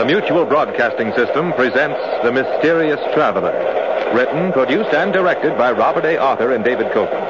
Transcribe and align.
The 0.00 0.06
Mutual 0.06 0.46
Broadcasting 0.46 1.12
System 1.12 1.52
presents 1.52 2.00
The 2.24 2.32
Mysterious 2.32 2.98
Traveler. 3.12 3.52
Written, 4.14 4.50
produced, 4.50 4.94
and 4.94 5.12
directed 5.12 5.58
by 5.58 5.72
Robert 5.72 6.06
A. 6.06 6.16
Arthur 6.16 6.52
and 6.52 6.64
David 6.64 6.90
Copeland. 6.94 7.22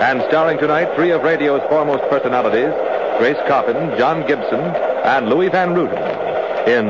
And 0.00 0.24
starring 0.28 0.56
tonight 0.56 0.96
three 0.96 1.10
of 1.10 1.22
radio's 1.22 1.60
foremost 1.68 2.04
personalities 2.08 2.72
Grace 3.18 3.36
Coppin, 3.46 3.98
John 3.98 4.26
Gibson, 4.26 4.60
and 4.60 5.28
Louis 5.28 5.50
Van 5.50 5.74
Rooten 5.74 5.98
in 6.66 6.86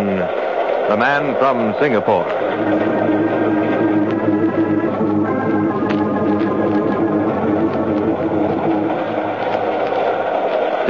The 0.89 0.97
Man 0.97 1.37
from 1.41 1.75
Singapore. 1.81 3.36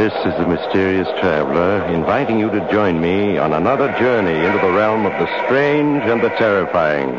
This 0.06 0.24
is 0.24 0.38
the 0.38 0.46
mysterious 0.46 1.08
traveler 1.18 1.84
inviting 1.86 2.38
you 2.38 2.48
to 2.50 2.70
join 2.70 3.00
me 3.00 3.38
on 3.38 3.52
another 3.52 3.88
journey 3.98 4.36
into 4.36 4.58
the 4.64 4.72
realm 4.72 5.04
of 5.04 5.10
the 5.14 5.26
strange 5.44 6.04
and 6.04 6.22
the 6.22 6.28
terrifying. 6.28 7.12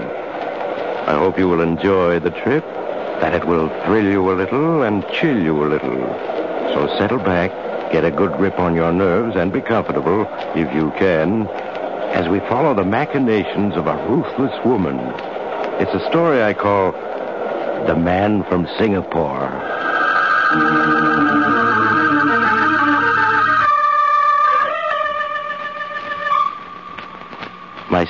I 1.06 1.18
hope 1.18 1.38
you 1.38 1.50
will 1.50 1.60
enjoy 1.60 2.20
the 2.20 2.32
trip, 2.32 2.64
that 3.20 3.34
it 3.34 3.46
will 3.46 3.68
thrill 3.84 4.06
you 4.06 4.32
a 4.32 4.40
little 4.40 4.84
and 4.84 5.06
chill 5.10 5.38
you 5.38 5.66
a 5.66 5.68
little. 5.68 5.98
So 6.74 6.88
settle 6.98 7.20
back, 7.20 7.52
get 7.92 8.06
a 8.06 8.10
good 8.10 8.38
grip 8.38 8.58
on 8.58 8.74
your 8.74 8.94
nerves, 8.94 9.36
and 9.36 9.52
be 9.52 9.60
comfortable, 9.60 10.26
if 10.56 10.74
you 10.74 10.92
can, 10.92 11.46
as 12.16 12.30
we 12.30 12.40
follow 12.40 12.74
the 12.74 12.86
machinations 12.86 13.76
of 13.76 13.88
a 13.88 13.98
ruthless 14.08 14.64
woman. 14.64 14.98
It's 15.82 15.94
a 15.94 16.08
story 16.08 16.42
I 16.42 16.54
call 16.54 16.94
The 17.86 17.98
Man 17.98 18.46
from 18.46 18.66
Singapore. 18.78 19.52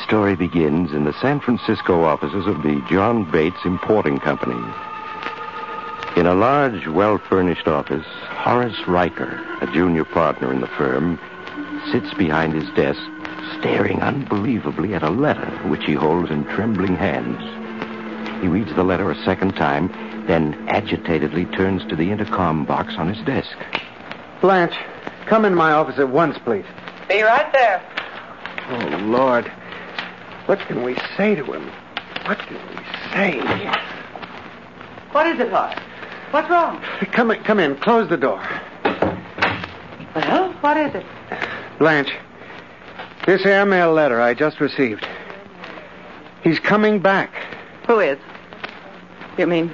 Story 0.04 0.36
begins 0.36 0.92
in 0.92 1.06
the 1.06 1.14
San 1.22 1.40
Francisco 1.40 2.04
offices 2.04 2.46
of 2.48 2.64
the 2.64 2.84
John 2.90 3.30
Bates 3.30 3.66
Importing 3.66 4.20
Company. 4.20 4.62
In 6.16 6.26
a 6.26 6.34
large, 6.34 6.88
well 6.88 7.18
furnished 7.18 7.68
office, 7.68 8.06
Horace 8.30 8.88
Riker, 8.88 9.40
a 9.62 9.68
junior 9.68 10.04
partner 10.04 10.52
in 10.52 10.62
the 10.62 10.68
firm, 10.68 11.20
sits 11.92 12.14
behind 12.16 12.54
his 12.54 12.70
desk, 12.76 13.02
staring 13.60 14.02
unbelievably 14.02 14.94
at 14.94 15.04
a 15.04 15.10
letter 15.10 15.50
which 15.68 15.86
he 15.86 15.94
holds 15.94 16.32
in 16.32 16.44
trembling 16.46 16.96
hands. 16.96 17.42
He 18.42 18.48
reads 18.48 18.74
the 18.76 18.84
letter 18.84 19.12
a 19.12 19.24
second 19.24 19.56
time, 19.56 19.88
then 20.28 20.54
agitatedly 20.68 21.46
turns 21.46 21.86
to 21.90 21.96
the 21.96 22.12
intercom 22.12 22.66
box 22.66 22.96
on 22.98 23.14
his 23.14 23.24
desk. 23.26 23.58
Blanche, 24.42 24.78
come 25.26 25.46
in 25.46 25.56
my 25.56 25.72
office 25.72 26.00
at 26.00 26.10
once, 26.10 26.38
please. 26.40 26.66
Be 27.08 27.22
right 27.22 27.52
there. 27.54 27.82
Oh, 28.70 28.98
Lord. 29.06 29.52
What 30.48 30.60
can 30.60 30.82
we 30.84 30.96
say 31.18 31.36
to 31.36 31.44
him? 31.44 31.70
What 32.26 32.40
can 32.40 32.56
we 32.56 32.84
say? 33.14 33.40
What 35.12 35.28
is 35.28 35.40
it, 35.40 35.52
Horace? 35.52 35.78
What's 36.32 36.50
wrong? 36.50 36.82
Come 37.12 37.32
in, 37.32 37.44
come 37.44 37.60
in. 37.60 37.76
Close 37.78 38.10
the 38.10 38.18
door. 38.18 38.42
Well, 40.16 40.54
what 40.62 40.78
is 40.78 40.96
it? 40.96 41.06
Blanche, 41.80 42.12
this 43.26 43.46
airmail 43.46 43.94
letter 43.94 44.22
I 44.22 44.34
just 44.34 44.60
received. 44.60 45.06
He's 46.44 46.60
coming 46.60 47.00
back. 47.00 47.32
Who 47.88 48.00
is? 48.00 48.18
You 49.38 49.48
mean 49.48 49.72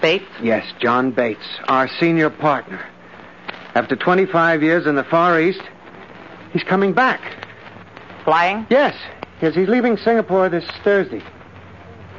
Bates? 0.00 0.24
Yes, 0.42 0.66
John 0.80 1.10
Bates, 1.10 1.46
our 1.68 1.88
senior 2.00 2.30
partner. 2.30 2.84
After 3.74 3.94
25 3.94 4.62
years 4.62 4.86
in 4.86 4.96
the 4.96 5.04
Far 5.04 5.40
East, 5.40 5.62
he's 6.52 6.64
coming 6.64 6.92
back. 6.92 7.20
Flying? 8.24 8.66
Yes, 8.68 8.94
yes, 9.42 9.54
he's 9.54 9.68
leaving 9.68 9.98
Singapore 9.98 10.48
this 10.48 10.64
Thursday. 10.82 11.22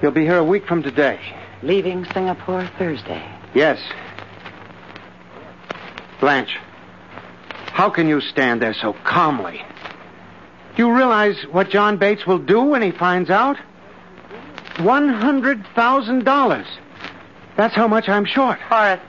He'll 0.01 0.11
be 0.11 0.25
here 0.25 0.38
a 0.38 0.44
week 0.44 0.67
from 0.67 0.84
today. 0.84 1.19
Leaving 1.63 2.06
Singapore 2.13 2.69
Thursday. 2.78 3.25
Yes. 3.56 3.79
Blanche, 6.19 6.57
how 7.67 7.89
can 7.89 8.07
you 8.07 8.22
stand 8.22 8.62
there 8.62 8.73
so 8.73 8.94
calmly? 9.03 9.63
Do 10.75 10.85
you 10.85 10.95
realize 10.95 11.38
what 11.51 11.69
John 11.69 11.97
Bates 11.97 12.28
will 12.28 12.39
do 12.39 12.62
when 12.62 12.81
he 12.81 12.91
finds 12.91 13.29
out? 13.29 13.57
$100,000. 14.75 16.67
That's 17.56 17.75
how 17.75 17.88
much 17.88 18.09
I'm 18.09 18.25
short. 18.25 18.59
Horace, 18.59 19.00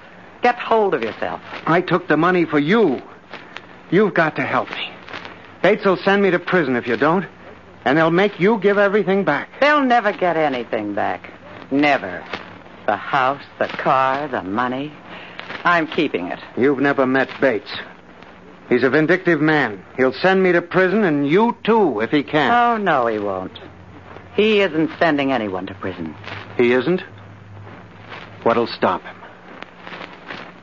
get 0.43 0.59
hold 0.59 0.95
of 0.95 1.03
yourself. 1.03 1.41
I 1.67 1.81
took 1.81 2.07
the 2.07 2.17
money 2.17 2.45
for 2.45 2.59
you. 2.59 3.01
You've 3.91 4.15
got 4.15 4.37
to 4.37 4.43
help 4.43 4.71
me. 4.71 4.91
Bates 5.63 5.85
will 5.85 5.97
send 5.97 6.23
me 6.23 6.31
to 6.31 6.39
prison 6.39 6.77
if 6.77 6.87
you 6.87 6.97
don't, 6.97 7.27
and 7.85 7.99
they'll 7.99 8.11
make 8.11 8.41
you 8.41 8.59
give 8.59 8.79
everything 8.79 9.25
back. 9.25 9.49
They'll 9.61 9.85
never 9.85 10.13
get 10.13 10.37
anything 10.37 10.95
back. 10.95 11.31
Never. 11.71 12.25
The 12.87 12.97
house, 12.97 13.43
the 13.59 13.69
car, 13.69 14.29
the 14.29 14.43
money. 14.43 14.93
I'm 15.65 15.87
keeping 15.87 16.29
it. 16.29 16.39
You've 16.57 16.81
never 16.81 17.07
met 17.07 17.29
Bates. 17.41 17.71
He's 18.69 18.83
a 18.83 18.91
vindictive 18.91 19.41
man. 19.41 19.85
He'll 19.97 20.13
send 20.13 20.43
me 20.43 20.53
to 20.53 20.63
prison, 20.63 21.05
and 21.05 21.29
you 21.29 21.57
too, 21.65 22.01
if 22.01 22.11
he 22.11 22.23
can. 22.23 22.51
Oh, 22.51 22.77
no, 22.83 23.07
he 23.07 23.19
won't. 23.19 23.59
He 24.35 24.61
isn't 24.61 24.91
sending 24.99 25.33
anyone 25.33 25.67
to 25.67 25.75
prison. 25.75 26.15
He 26.57 26.73
isn't? 26.73 27.03
What'll 28.43 28.67
stop 28.67 29.03
him? 29.03 29.17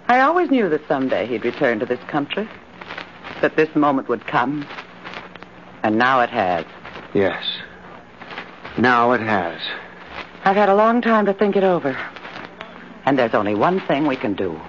I 0.07 0.21
always 0.21 0.49
knew 0.51 0.67
that 0.69 0.87
someday 0.87 1.25
he'd 1.27 1.45
return 1.45 1.79
to 1.79 1.85
this 1.85 2.03
country. 2.09 2.49
That 3.41 3.55
this 3.55 3.73
moment 3.75 4.09
would 4.09 4.25
come. 4.27 4.65
And 5.83 5.97
now 5.97 6.21
it 6.21 6.29
has. 6.29 6.65
Yes. 7.13 7.43
Now 8.77 9.11
it 9.11 9.21
has. 9.21 9.59
I've 10.43 10.55
had 10.55 10.69
a 10.69 10.75
long 10.75 11.01
time 11.01 11.25
to 11.25 11.33
think 11.33 11.55
it 11.55 11.63
over. 11.63 11.97
And 13.05 13.17
there's 13.17 13.33
only 13.33 13.55
one 13.55 13.79
thing 13.87 14.07
we 14.07 14.15
can 14.15 14.33
do. 14.33 14.59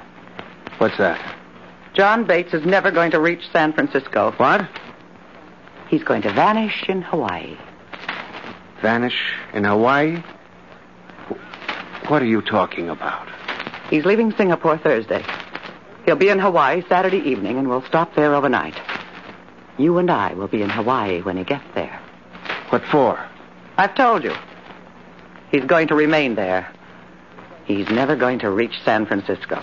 What's 0.79 0.97
that? 0.99 1.37
John 1.95 2.25
Bates 2.25 2.55
is 2.55 2.65
never 2.65 2.91
going 2.91 3.11
to 3.13 3.21
reach 3.21 3.43
San 3.53 3.73
Francisco. 3.73 4.33
What? 4.39 4.69
He's 5.89 6.03
going 6.03 6.23
to 6.23 6.33
vanish 6.33 6.85
in 6.89 7.03
Hawaii. 7.03 7.57
Vanish 8.81 9.35
in 9.53 9.65
Hawaii? 9.65 10.23
What 12.09 12.23
are 12.23 12.27
you 12.27 12.43
talking 12.43 12.89
about? 12.89 13.29
He's 13.91 14.05
leaving 14.05 14.33
Singapore 14.33 14.79
Thursday. 14.79 15.25
He'll 16.05 16.17
be 16.17 16.31
in 16.31 16.39
Hawaii 16.39 16.83
Saturday 16.89 17.19
evening, 17.19 17.59
and 17.59 17.69
we'll 17.69 17.85
stop 17.85 18.15
there 18.17 18.35
overnight. 18.35 18.75
You 19.79 19.99
and 19.99 20.11
I 20.11 20.35
will 20.35 20.49
be 20.49 20.63
in 20.63 20.71
Hawaii 20.71 21.21
when 21.21 21.37
he 21.37 21.45
gets 21.45 21.65
there. 21.75 22.02
What 22.73 22.83
for? 22.91 23.23
I've 23.77 23.95
told 23.95 24.25
you. 24.25 24.33
He's 25.51 25.65
going 25.65 25.89
to 25.89 25.95
remain 25.95 26.37
there. 26.37 26.73
He's 27.67 27.87
never 27.91 28.17
going 28.17 28.39
to 28.39 28.51
reach 28.51 28.73
San 28.83 29.05
Francisco. 29.05 29.63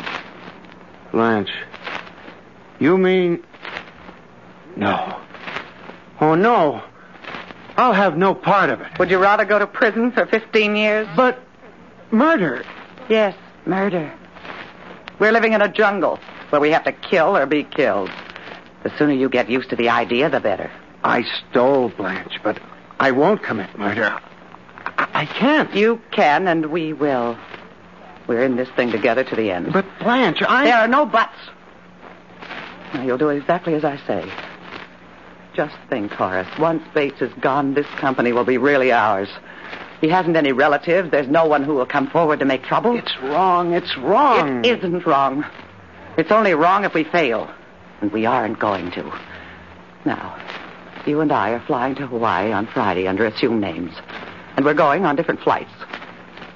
Blanche, 1.12 1.50
you 2.80 3.00
mean. 3.00 3.44
No. 4.76 5.20
Oh, 6.22 6.36
no. 6.36 6.84
I'll 7.78 7.94
have 7.94 8.16
no 8.16 8.36
part 8.36 8.70
of 8.70 8.80
it. 8.82 9.00
Would 9.00 9.10
you 9.10 9.18
rather 9.18 9.44
go 9.44 9.58
to 9.58 9.66
prison 9.66 10.12
for 10.12 10.28
15 10.28 10.76
years? 10.76 11.08
But 11.16 11.40
murder. 12.12 12.64
Yes, 13.10 13.36
murder. 13.66 14.14
We're 15.18 15.32
living 15.32 15.54
in 15.54 15.64
a 15.64 15.68
jungle 15.68 16.20
where 16.52 16.62
we 16.62 16.70
have 16.70 16.84
to 16.84 16.92
kill 16.92 17.36
or 17.36 17.48
be 17.48 17.64
killed. 17.64 18.12
The 18.84 18.96
sooner 19.00 19.14
you 19.14 19.30
get 19.30 19.50
used 19.50 19.72
to 19.72 19.76
the 19.76 19.90
idea, 19.90 20.30
the 20.30 20.40
better. 20.40 20.70
I 21.04 21.24
stole 21.24 21.90
Blanche, 21.90 22.40
but 22.44 22.60
I 23.00 23.12
won't 23.12 23.42
commit 23.42 23.78
murder. 23.78 24.20
I, 24.98 25.10
I 25.14 25.26
can't. 25.26 25.74
You 25.74 26.02
can, 26.12 26.48
and 26.48 26.68
we 26.68 26.94
will. 26.94 27.38
We're 28.28 28.44
in 28.44 28.58
this 28.58 28.70
thing 28.76 28.92
together 28.92 29.24
to 29.24 29.36
the 29.36 29.52
end. 29.52 29.74
But 29.74 29.86
Blanche, 30.00 30.42
I. 30.42 30.66
There 30.66 30.78
are 30.78 30.88
no 30.88 31.06
buts. 31.06 31.36
Now, 32.94 33.04
you'll 33.04 33.18
do 33.18 33.30
exactly 33.30 33.74
as 33.74 33.84
I 33.84 33.98
say. 34.06 34.30
Just 35.56 35.76
think, 35.90 36.12
Horace. 36.12 36.48
Once 36.60 36.84
Bates 36.94 37.22
is 37.22 37.34
gone, 37.42 37.74
this 37.74 37.88
company 37.98 38.34
will 38.34 38.46
be 38.46 38.58
really 38.58 38.92
ours. 38.92 39.30
He 40.02 40.08
hasn't 40.08 40.38
any 40.38 40.52
relatives. 40.52 41.12
There's 41.12 41.28
no 41.28 41.46
one 41.46 41.64
who 41.64 41.76
will 41.76 41.86
come 41.86 42.08
forward 42.10 42.40
to 42.40 42.46
make 42.46 42.64
trouble. 42.64 42.98
It's 42.98 43.18
wrong. 43.22 43.74
It's 43.74 43.98
wrong. 43.98 44.64
It 44.64 44.78
isn't 44.78 45.06
wrong. 45.06 45.46
It's 46.18 46.32
only 46.32 46.54
wrong 46.54 46.86
if 46.86 46.94
we 46.94 47.04
fail. 47.04 47.52
And 48.02 48.12
we 48.12 48.26
aren't 48.26 48.60
going 48.60 48.92
to. 48.92 49.12
Now, 50.06 50.38
you 51.10 51.22
and 51.22 51.32
I 51.32 51.50
are 51.50 51.66
flying 51.66 51.96
to 51.96 52.08
Hawaii 52.08 52.52
on 52.52 52.68
Friday 52.68 53.08
under 53.08 53.26
assumed 53.26 53.60
names. 53.60 53.94
And 54.56 54.64
we're 54.64 54.76
going 54.76 55.06
on 55.06 55.16
different 55.16 55.42
flights. 55.42 55.72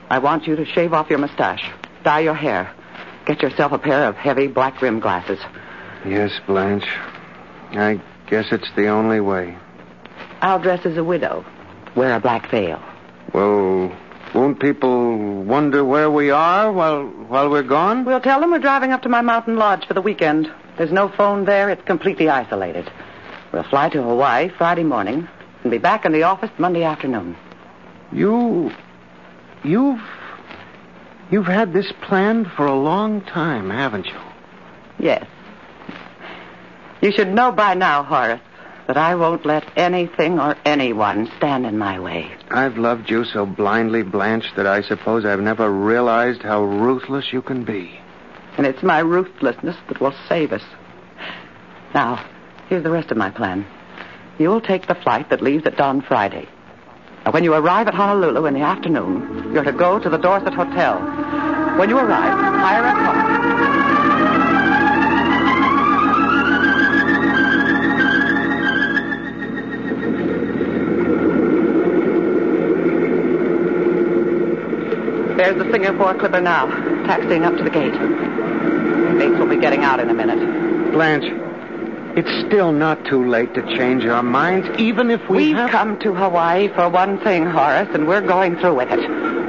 I 0.10 0.20
want 0.20 0.46
you 0.46 0.56
to 0.56 0.66
shave 0.66 0.94
off 0.94 1.10
your 1.10 1.20
mustache, 1.20 1.70
dye 2.04 2.20
your 2.20 2.36
hair, 2.36 2.72
get 3.26 3.42
yourself 3.42 3.72
a 3.72 3.80
pair 3.80 4.08
of 4.08 4.16
heavy 4.16 4.48
black 4.48 4.82
rimmed 4.82 5.02
glasses. 5.02 5.40
Yes, 6.06 6.32
Blanche. 6.46 6.88
I 7.72 8.00
guess 8.30 8.46
it's 8.52 8.70
the 8.76 8.88
only 8.88 9.20
way. 9.20 9.58
I'll 10.42 10.60
dress 10.60 10.86
as 10.86 10.98
a 10.98 11.04
widow, 11.04 11.44
wear 11.96 12.16
a 12.16 12.20
black 12.20 12.52
veil. 12.52 12.82
Well, 13.34 13.96
won't 14.36 14.60
people 14.60 15.44
wonder 15.44 15.84
where 15.84 16.12
we 16.12 16.30
are 16.30 16.72
while 16.72 17.06
while 17.06 17.50
we're 17.50 17.64
gone? 17.64 18.06
We'll 18.06 18.22
tell 18.22 18.40
them 18.40 18.52
we're 18.52 18.60
driving 18.60 18.92
up 18.92 19.02
to 19.04 19.10
my 19.10 19.22
mountain 19.22 19.56
lodge 19.56 19.88
for 19.88 19.94
the 19.94 20.02
weekend. 20.02 20.52
There's 20.78 20.92
no 20.92 21.08
phone 21.10 21.46
there. 21.46 21.70
It's 21.70 21.84
completely 21.84 22.30
isolated. 22.30 22.92
We'll 23.54 23.64
fly 23.64 23.88
to 23.90 24.02
Hawaii 24.02 24.50
Friday 24.50 24.84
morning 24.84 25.28
and 25.62 25.72
be 25.72 25.78
back 25.78 26.06
in 26.06 26.12
the 26.12 26.24
office 26.24 26.50
Monday 26.58 26.84
afternoon. 26.84 27.38
You, 28.12 28.72
you've, 29.64 30.02
you've 31.30 31.46
had 31.46 31.72
this 31.72 31.94
planned 32.02 32.48
for 32.58 32.66
a 32.66 32.76
long 32.76 33.22
time, 33.22 33.70
haven't 33.70 34.08
you? 34.08 34.20
Yes. 34.98 35.28
You 37.04 37.12
should 37.12 37.32
know 37.32 37.52
by 37.52 37.76
now, 37.76 38.02
Horace, 38.02 38.42
that 38.88 38.98
I 38.98 39.14
won't 39.14 39.46
let 39.46 39.72
anything 39.78 40.40
or 40.40 40.56
anyone 40.66 41.32
stand 41.38 41.68
in 41.68 41.78
my 41.78 42.00
way. 42.00 42.32
I've 42.50 42.78
loved 42.78 43.12
you 43.12 43.24
so 43.24 43.46
blindly, 43.46 44.02
Blanche, 44.02 44.52
that 44.56 44.66
I 44.66 44.82
suppose 44.82 45.26
I've 45.26 45.40
never 45.40 45.70
realized 45.72 46.42
how 46.42 46.64
ruthless 46.64 47.32
you 47.32 47.44
can 47.44 47.66
be. 47.66 48.00
And 48.58 48.66
it's 48.66 48.82
my 48.82 49.00
ruthlessness 49.00 49.78
that 49.90 50.02
will 50.02 50.16
save 50.28 50.54
us. 50.54 50.64
Now, 51.94 52.26
here's 52.74 52.82
the 52.82 52.90
rest 52.90 53.12
of 53.12 53.18
my 53.18 53.30
plan. 53.30 53.64
You'll 54.40 54.60
take 54.60 54.88
the 54.88 54.96
flight 54.96 55.30
that 55.30 55.44
leaves 55.44 55.64
at 55.68 55.78
dawn 55.78 56.02
Friday. 56.02 56.48
Now, 57.24 57.32
when 57.32 57.44
you 57.44 57.54
arrive 57.54 57.88
at 57.88 57.94
Honolulu 57.94 58.48
in 58.48 58.56
the 58.56 58.62
afternoon, 58.62 59.54
you're 59.54 59.64
to 59.64 59.72
go 59.72 60.00
to 60.00 60.10
the 60.10 60.18
Dorset 60.18 60.56
Hotel. 60.56 61.00
When 61.78 61.88
you 61.88 62.00
arrive, 62.00 62.34
hire 62.34 62.84
a 62.84 62.94
car. 62.94 63.28
There's 75.38 75.64
the 75.64 75.72
Singapore 75.72 76.16
Clipper 76.16 76.42
now, 76.42 76.66
taxiing 77.06 77.44
up 77.44 77.56
to 77.56 77.64
the 77.64 77.70
gate. 77.70 77.94
Bates 79.20 79.38
will 79.38 79.48
be 79.48 79.58
getting 79.58 79.84
out 79.84 80.00
in 80.00 80.10
a 80.10 80.14
minute. 80.16 80.92
Blanche, 80.92 81.43
it's 82.16 82.48
still 82.48 82.72
not 82.72 83.06
too 83.06 83.26
late 83.28 83.54
to 83.56 83.62
change 83.76 84.06
our 84.06 84.24
minds, 84.24 84.68
even 84.80 85.10
if 85.10 85.22
we 85.30 85.48
We've 85.48 85.58
have... 85.58 85.72
come 85.72 86.00
to 86.00 86.14
Hawaii 86.14 86.68
for 86.70 86.90
one 86.90 87.20
thing, 87.20 87.46
Horace, 87.46 87.90
and 87.94 88.08
we're 88.08 88.22
going 88.22 88.58
through 88.58 88.76
with 88.76 88.92
it. 88.92 89.00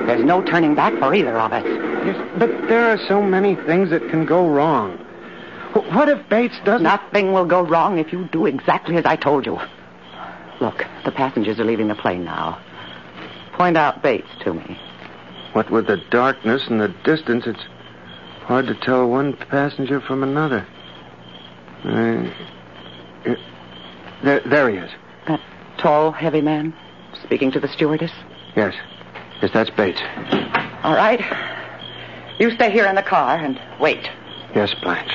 There's 0.07 0.25
no 0.25 0.43
turning 0.43 0.75
back 0.75 0.93
for 0.99 1.15
either 1.15 1.39
of 1.39 1.53
us. 1.53 1.65
Yes, 1.65 2.39
but 2.39 2.51
there 2.69 2.91
are 2.91 2.99
so 3.09 3.23
many 3.23 3.55
things 3.55 3.91
that 3.91 4.09
can 4.11 4.27
go 4.27 4.49
wrong. 4.49 4.99
What 5.93 6.09
if 6.09 6.29
Bates 6.29 6.59
doesn't... 6.65 6.83
Nothing 6.83 7.33
will 7.33 7.47
go 7.47 7.63
wrong 7.63 7.99
if 7.99 8.13
you 8.13 8.25
do 8.27 8.47
exactly 8.47 8.97
as 8.97 9.05
I 9.05 9.17
told 9.17 9.45
you. 9.47 9.59
Look, 10.61 10.85
the 11.05 11.11
passengers 11.11 11.59
are 11.59 11.65
leaving 11.65 11.89
the 11.89 11.95
plane 11.95 12.25
now. 12.25 12.61
Point 13.55 13.77
out 13.77 14.03
Bates 14.03 14.29
to 14.43 14.55
me. 14.55 14.79
What 15.53 15.71
with 15.71 15.87
the 15.87 16.03
darkness 16.11 16.63
and 16.69 16.81
the 16.81 16.89
distance, 17.05 17.45
it's 17.47 17.65
hard 18.43 18.67
to 18.67 18.75
tell 18.75 19.09
one 19.09 19.35
passenger 19.35 20.01
from 20.01 20.23
another. 20.23 20.67
Uh, 21.85 22.31
uh, 23.27 23.35
there, 24.23 24.41
there 24.41 24.71
he 24.71 24.77
is. 24.79 24.91
That 25.29 25.41
tall, 25.79 26.13
heavy 26.13 26.41
man 26.41 26.75
speaking 27.23 27.51
to 27.53 27.61
the 27.61 27.69
stewardess. 27.69 28.13
Yes. 28.57 28.75
Yes, 29.43 29.51
that's 29.53 29.71
Bates. 29.71 30.01
All 30.83 30.95
right. 30.95 31.21
You 32.39 32.51
stay 32.53 32.71
here 32.71 32.87
in 32.87 32.95
the 32.95 33.03
car 33.03 33.37
and 33.37 33.61
wait. 33.79 34.09
Yes, 34.55 34.75
Blanche. 34.83 35.13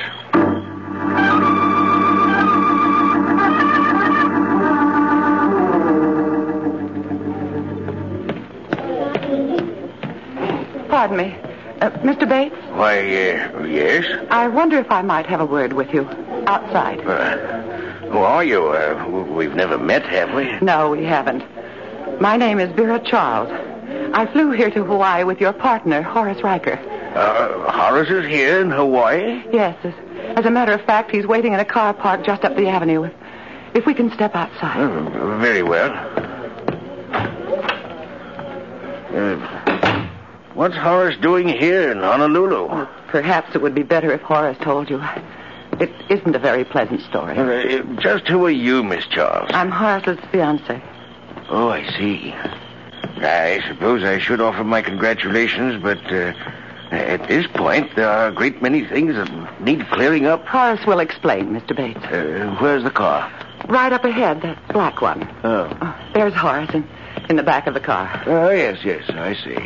Pardon 10.88 11.16
me. 11.16 11.36
Uh, 11.80 11.90
Mr. 12.02 12.28
Bates, 12.28 12.54
Why, 12.72 12.98
uh, 12.98 13.64
yes? 13.64 14.04
I 14.30 14.48
wonder 14.48 14.78
if 14.78 14.90
I 14.90 15.00
might 15.00 15.24
have 15.26 15.40
a 15.40 15.46
word 15.46 15.72
with 15.72 15.94
you 15.94 16.04
outside. 16.50 17.00
Uh, 17.06 17.36
who 18.10 18.18
are 18.18 18.42
you? 18.42 18.68
Uh, 18.68 19.06
we've 19.36 19.54
never 19.54 19.78
met, 19.78 20.02
have 20.02 20.34
we? 20.34 20.58
No, 20.60 20.90
we 20.90 21.04
haven't. 21.04 21.44
My 22.20 22.36
name 22.36 22.58
is 22.58 22.70
Vera 22.74 22.98
Charles. 22.98 23.48
I 24.12 24.26
flew 24.32 24.50
here 24.50 24.70
to 24.70 24.84
Hawaii 24.84 25.22
with 25.22 25.40
your 25.40 25.52
partner, 25.52 26.02
Horace 26.02 26.42
Riker. 26.42 26.76
Uh, 27.14 27.70
Horace 27.70 28.10
is 28.10 28.26
here 28.26 28.60
in 28.60 28.70
Hawaii? 28.70 29.44
Yes, 29.52 29.76
as, 30.36 30.44
a 30.44 30.50
matter 30.50 30.72
of 30.72 30.84
fact, 30.84 31.12
he's 31.12 31.26
waiting 31.26 31.52
in 31.52 31.60
a 31.60 31.64
car 31.64 31.94
park 31.94 32.24
just 32.24 32.44
up 32.44 32.56
the 32.56 32.66
avenue. 32.66 33.08
If, 33.74 33.86
we 33.86 33.94
can 33.94 34.12
step 34.12 34.34
outside. 34.34 34.78
Oh, 34.78 35.38
very 35.38 35.62
well. 35.62 35.92
Uh, 39.12 40.08
what's 40.54 40.76
Horace 40.76 41.16
doing 41.20 41.48
here 41.48 41.92
in 41.92 41.98
Honolulu? 41.98 42.86
Perhaps 43.08 43.54
it 43.54 43.62
would 43.62 43.74
be 43.74 43.84
better 43.84 44.12
if 44.12 44.20
Horace 44.22 44.58
told 44.58 44.90
you. 44.90 45.00
It 45.80 45.90
isn't 46.10 46.36
a 46.36 46.38
very 46.38 46.64
pleasant 46.64 47.00
story. 47.02 47.38
Uh, 47.38 47.82
just 48.00 48.28
who 48.28 48.44
are 48.44 48.50
you, 48.50 48.82
Miss 48.84 49.06
Charles? 49.06 49.50
I'm 49.54 49.70
Horace's 49.70 50.18
fiancée. 50.30 50.82
Oh, 51.48 51.70
I 51.70 51.82
see. 51.96 52.34
I 53.22 53.60
suppose 53.66 54.02
I 54.04 54.18
should 54.18 54.40
offer 54.42 54.62
my 54.62 54.82
congratulations, 54.82 55.82
but 55.82 55.98
uh, 56.12 56.34
at 56.90 57.26
this 57.28 57.46
point, 57.54 57.96
there 57.96 58.08
are 58.08 58.28
a 58.28 58.32
great 58.32 58.60
many 58.60 58.84
things 58.84 59.14
that 59.14 59.60
need 59.62 59.86
clearing 59.88 60.26
up. 60.26 60.46
Horace 60.46 60.84
will 60.86 61.00
explain, 61.00 61.48
Mr. 61.48 61.74
Bates. 61.74 62.04
Uh, 62.04 62.56
where's 62.60 62.84
the 62.84 62.90
car? 62.90 63.32
Right 63.68 63.92
up 63.92 64.04
ahead, 64.04 64.42
that 64.42 64.58
black 64.68 65.00
one. 65.00 65.22
Oh. 65.44 65.76
Oh, 65.80 66.10
there's 66.14 66.34
Horace 66.34 66.74
in, 66.74 66.86
in 67.30 67.36
the 67.36 67.42
back 67.42 67.66
of 67.66 67.72
the 67.74 67.80
car. 67.80 68.22
Oh, 68.26 68.50
yes, 68.50 68.78
yes, 68.84 69.08
I 69.08 69.34
see. 69.34 69.56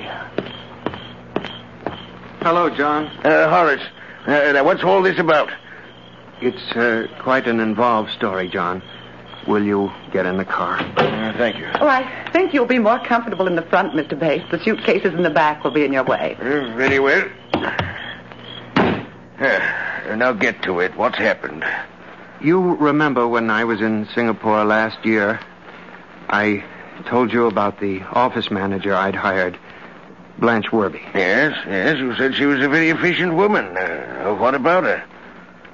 Hello, 2.42 2.70
John. 2.70 3.06
Uh, 3.24 3.48
Horace, 3.48 3.82
uh, 4.26 4.62
what's 4.62 4.84
all 4.84 5.02
this 5.02 5.18
about? 5.18 5.50
It's 6.44 6.76
uh, 6.76 7.06
quite 7.22 7.46
an 7.46 7.58
involved 7.58 8.10
story, 8.10 8.50
John. 8.50 8.82
Will 9.46 9.64
you 9.64 9.90
get 10.12 10.26
in 10.26 10.36
the 10.36 10.44
car? 10.44 10.78
Uh, 10.78 11.32
thank 11.38 11.56
you. 11.56 11.66
Oh, 11.80 11.88
I 11.88 12.30
think 12.32 12.52
you'll 12.52 12.66
be 12.66 12.78
more 12.78 12.98
comfortable 12.98 13.46
in 13.46 13.56
the 13.56 13.62
front, 13.62 13.94
Mr. 13.94 14.18
Bates. 14.18 14.44
The 14.50 14.62
suitcases 14.62 15.14
in 15.14 15.22
the 15.22 15.30
back 15.30 15.64
will 15.64 15.70
be 15.70 15.86
in 15.86 15.92
your 15.94 16.04
way. 16.04 16.36
Uh, 16.38 16.76
very 16.76 16.98
well. 16.98 17.26
Uh, 19.38 20.16
now 20.16 20.32
get 20.32 20.62
to 20.64 20.80
it. 20.80 20.94
What's 20.96 21.16
happened? 21.16 21.64
You 22.42 22.74
remember 22.74 23.26
when 23.26 23.48
I 23.48 23.64
was 23.64 23.80
in 23.80 24.06
Singapore 24.14 24.66
last 24.66 25.02
year, 25.02 25.40
I 26.28 26.62
told 27.06 27.32
you 27.32 27.46
about 27.46 27.80
the 27.80 28.02
office 28.02 28.50
manager 28.50 28.94
I'd 28.94 29.14
hired, 29.14 29.58
Blanche 30.38 30.66
Werby. 30.66 31.00
Yes, 31.14 31.56
yes, 31.66 31.96
you 31.96 32.14
said 32.16 32.34
she 32.34 32.44
was 32.44 32.60
a 32.60 32.68
very 32.68 32.90
efficient 32.90 33.32
woman. 33.32 33.74
Uh, 33.78 34.34
what 34.34 34.54
about 34.54 34.84
her? 34.84 35.02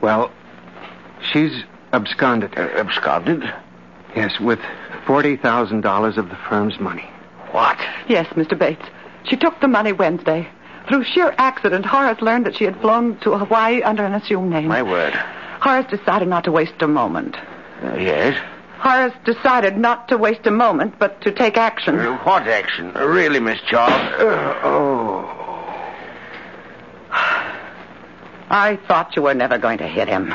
Well, 0.01 0.31
she's 1.33 1.65
absconded. 1.93 2.57
Uh, 2.57 2.63
absconded? 2.77 3.43
Yes, 4.17 4.41
with 4.41 4.59
$40,000 5.07 6.17
of 6.17 6.29
the 6.29 6.37
firm's 6.49 6.79
money. 6.81 7.09
What? 7.53 7.79
Yes, 8.09 8.27
Mr. 8.35 8.59
Bates. 8.59 8.85
She 9.25 9.37
took 9.37 9.61
the 9.61 9.69
money 9.69 9.93
Wednesday. 9.93 10.49
Through 10.89 11.05
sheer 11.05 11.35
accident, 11.39 11.87
Horace 11.87 12.21
learned 12.21 12.47
that 12.47 12.57
she 12.57 12.65
had 12.65 12.81
flown 12.81 13.19
to 13.21 13.37
Hawaii 13.37 13.83
under 13.83 14.05
an 14.05 14.15
assumed 14.15 14.51
name. 14.51 14.69
My 14.69 14.83
word. 14.83 15.13
Horace 15.61 15.87
decided 15.91 16.29
not 16.29 16.45
to 16.45 16.53
waste 16.53 16.81
a 16.81 16.89
moment. 16.89 17.37
Uh, 17.83 17.97
yes? 17.97 18.41
Horace 18.79 19.15
decided 19.25 19.77
not 19.77 20.09
to 20.09 20.17
waste 20.17 20.47
a 20.47 20.51
moment, 20.51 20.99
but 20.99 21.21
to 21.21 21.31
take 21.31 21.57
action. 21.59 21.99
Uh, 21.99 22.17
what 22.25 22.47
action? 22.47 22.97
Uh, 22.97 23.07
really, 23.07 23.39
Miss 23.39 23.61
Charles? 23.69 23.93
Uh, 23.93 24.61
oh. 24.65 25.37
I 28.51 28.79
thought 28.89 29.15
you 29.15 29.23
were 29.23 29.35
never 29.35 29.59
going 29.59 29.79
to 29.79 29.87
hit 29.87 30.09
him. 30.09 30.35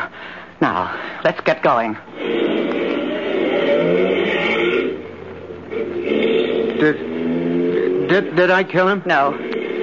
Now, 0.66 1.20
let's 1.24 1.40
get 1.42 1.62
going. 1.62 1.94
Did, 6.80 8.08
did, 8.10 8.36
did 8.36 8.50
I 8.50 8.64
kill 8.64 8.88
him? 8.88 9.04
No, 9.06 9.34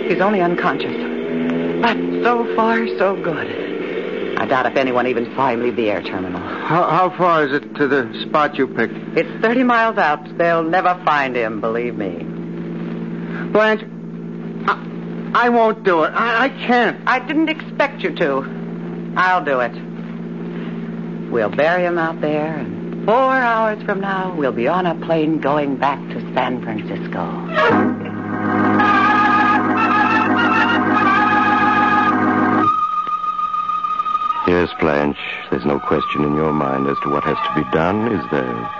he's 0.09 0.21
only 0.21 0.41
unconscious. 0.41 0.91
But 1.83 1.97
so 2.25 2.57
far, 2.57 2.85
so 2.99 3.15
good. 3.15 4.37
I 4.41 4.45
doubt 4.47 4.67
if 4.67 4.77
anyone 4.77 5.07
even 5.07 5.33
saw 5.37 5.51
him 5.51 5.62
leave 5.62 5.77
the 5.77 5.89
air 5.89 6.03
terminal. 6.03 6.41
How, 6.41 6.91
how 6.91 7.17
far 7.17 7.47
is 7.47 7.53
it 7.53 7.77
to 7.77 7.87
the 7.87 8.27
spot 8.27 8.59
you 8.59 8.67
picked? 8.67 8.95
It's 9.17 9.31
30 9.41 9.62
miles 9.62 9.99
out. 9.99 10.37
They'll 10.37 10.65
never 10.65 11.01
find 11.05 11.37
him, 11.37 11.61
believe 11.61 11.95
me. 11.95 12.25
Blanche, 13.53 13.85
I, 14.67 15.47
I 15.47 15.49
won't 15.49 15.85
do 15.85 16.03
it. 16.03 16.09
I, 16.09 16.47
I 16.47 16.49
can't. 16.49 17.01
I 17.07 17.21
didn't 17.21 17.51
expect 17.51 18.03
you 18.03 18.17
to. 18.17 19.15
I'll 19.17 19.45
do 19.45 19.61
it. 19.61 19.92
We'll 21.33 21.49
bury 21.49 21.87
him 21.87 21.97
out 21.97 22.21
there, 22.21 22.59
and 22.59 23.07
four 23.07 23.15
hours 23.17 23.83
from 23.85 24.03
now, 24.03 24.35
we'll 24.35 24.53
be 24.53 24.69
on 24.69 24.85
a 24.85 24.95
plane 24.95 25.41
going 25.41 25.77
back 25.77 25.99
to 26.11 26.21
San 26.35 26.62
Francisco. 26.62 27.25
Yes, 34.47 34.69
Blanche, 34.79 35.17
there's 35.51 35.65
no 35.65 35.81
question 35.81 36.23
in 36.23 36.35
your 36.35 36.53
mind 36.53 36.87
as 36.87 36.99
to 36.99 37.09
what 37.09 37.25
has 37.25 37.39
to 37.39 37.65
be 37.65 37.71
done, 37.71 38.12
is 38.12 38.31
there? 38.31 38.71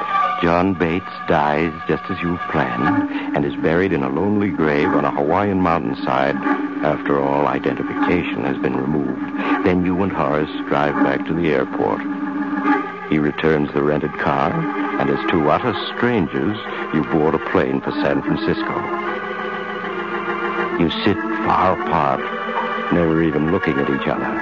John 0.43 0.75
Bates 0.75 1.07
dies 1.29 1.73
just 1.89 2.03
as 2.11 2.21
you've 2.21 2.41
planned 2.51 3.35
and 3.35 3.47
is 3.47 3.57
buried 3.63 3.95
in 3.95 4.03
a 4.03 4.11
lonely 4.11 4.51
grave 4.51 4.89
on 4.89 5.07
a 5.07 5.11
Hawaiian 5.11 5.63
mountainside 5.63 6.37
after 6.85 7.19
all 7.19 7.47
identification 7.47 8.45
has 8.45 8.59
been 8.59 8.77
removed. 8.77 9.65
Then 9.65 9.87
you 9.87 10.03
and 10.03 10.13
Horace 10.13 10.51
drive 10.69 10.95
back 11.03 11.25
to 11.29 11.33
the 11.33 11.49
airport. 11.49 12.03
He 13.13 13.19
returns 13.19 13.71
the 13.75 13.83
rented 13.83 14.19
car, 14.19 14.51
and 14.99 15.11
as 15.11 15.31
two 15.31 15.51
utter 15.51 15.75
strangers, 15.95 16.57
you 16.95 17.05
board 17.13 17.35
a 17.35 17.51
plane 17.51 17.79
for 17.83 17.91
San 17.91 18.23
Francisco. 18.23 18.73
You 20.81 20.89
sit 21.05 21.19
far 21.45 21.79
apart, 21.79 22.21
never 22.91 23.23
even 23.23 23.53
looking 23.53 23.79
at 23.79 23.91
each 23.91 24.09
other. 24.09 24.33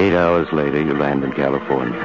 Eight 0.00 0.16
hours 0.16 0.50
later, 0.54 0.80
you 0.80 0.94
land 0.94 1.22
in 1.22 1.32
California. 1.32 2.00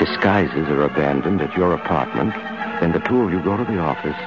Disguises 0.00 0.68
are 0.70 0.82
abandoned 0.82 1.40
at 1.40 1.56
your 1.56 1.72
apartment, 1.72 2.34
and 2.82 2.92
the 2.92 2.98
two 2.98 3.22
of 3.22 3.30
you 3.30 3.40
go 3.40 3.56
to 3.56 3.64
the 3.64 3.78
office, 3.78 4.18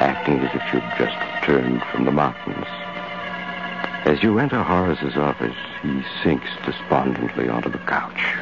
acting 0.00 0.38
as 0.38 0.54
if 0.54 0.62
you'd 0.72 0.82
just 0.96 1.20
returned 1.34 1.82
from 1.92 2.06
the 2.06 2.10
mountains. 2.10 2.66
As 4.06 4.22
you 4.22 4.38
enter 4.38 4.62
Horace's 4.62 5.18
office, 5.18 5.56
he 5.82 6.02
sinks 6.22 6.48
despondently 6.64 7.50
onto 7.50 7.68
the 7.68 7.76
couch. 7.80 8.38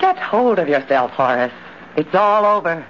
Get 0.00 0.18
hold 0.18 0.58
of 0.58 0.68
yourself, 0.68 1.10
Horace. 1.12 1.52
It's 1.96 2.14
all 2.14 2.46
over. 2.46 2.86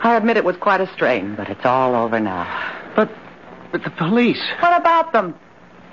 I 0.00 0.16
admit 0.16 0.36
it 0.36 0.44
was 0.44 0.56
quite 0.56 0.80
a 0.80 0.92
strain, 0.94 1.34
but 1.34 1.48
it's 1.48 1.64
all 1.66 1.94
over 1.94 2.18
now. 2.18 2.46
But, 2.96 3.10
but 3.72 3.84
the 3.84 3.90
police. 3.90 4.42
What 4.60 4.80
about 4.80 5.12
them? 5.12 5.34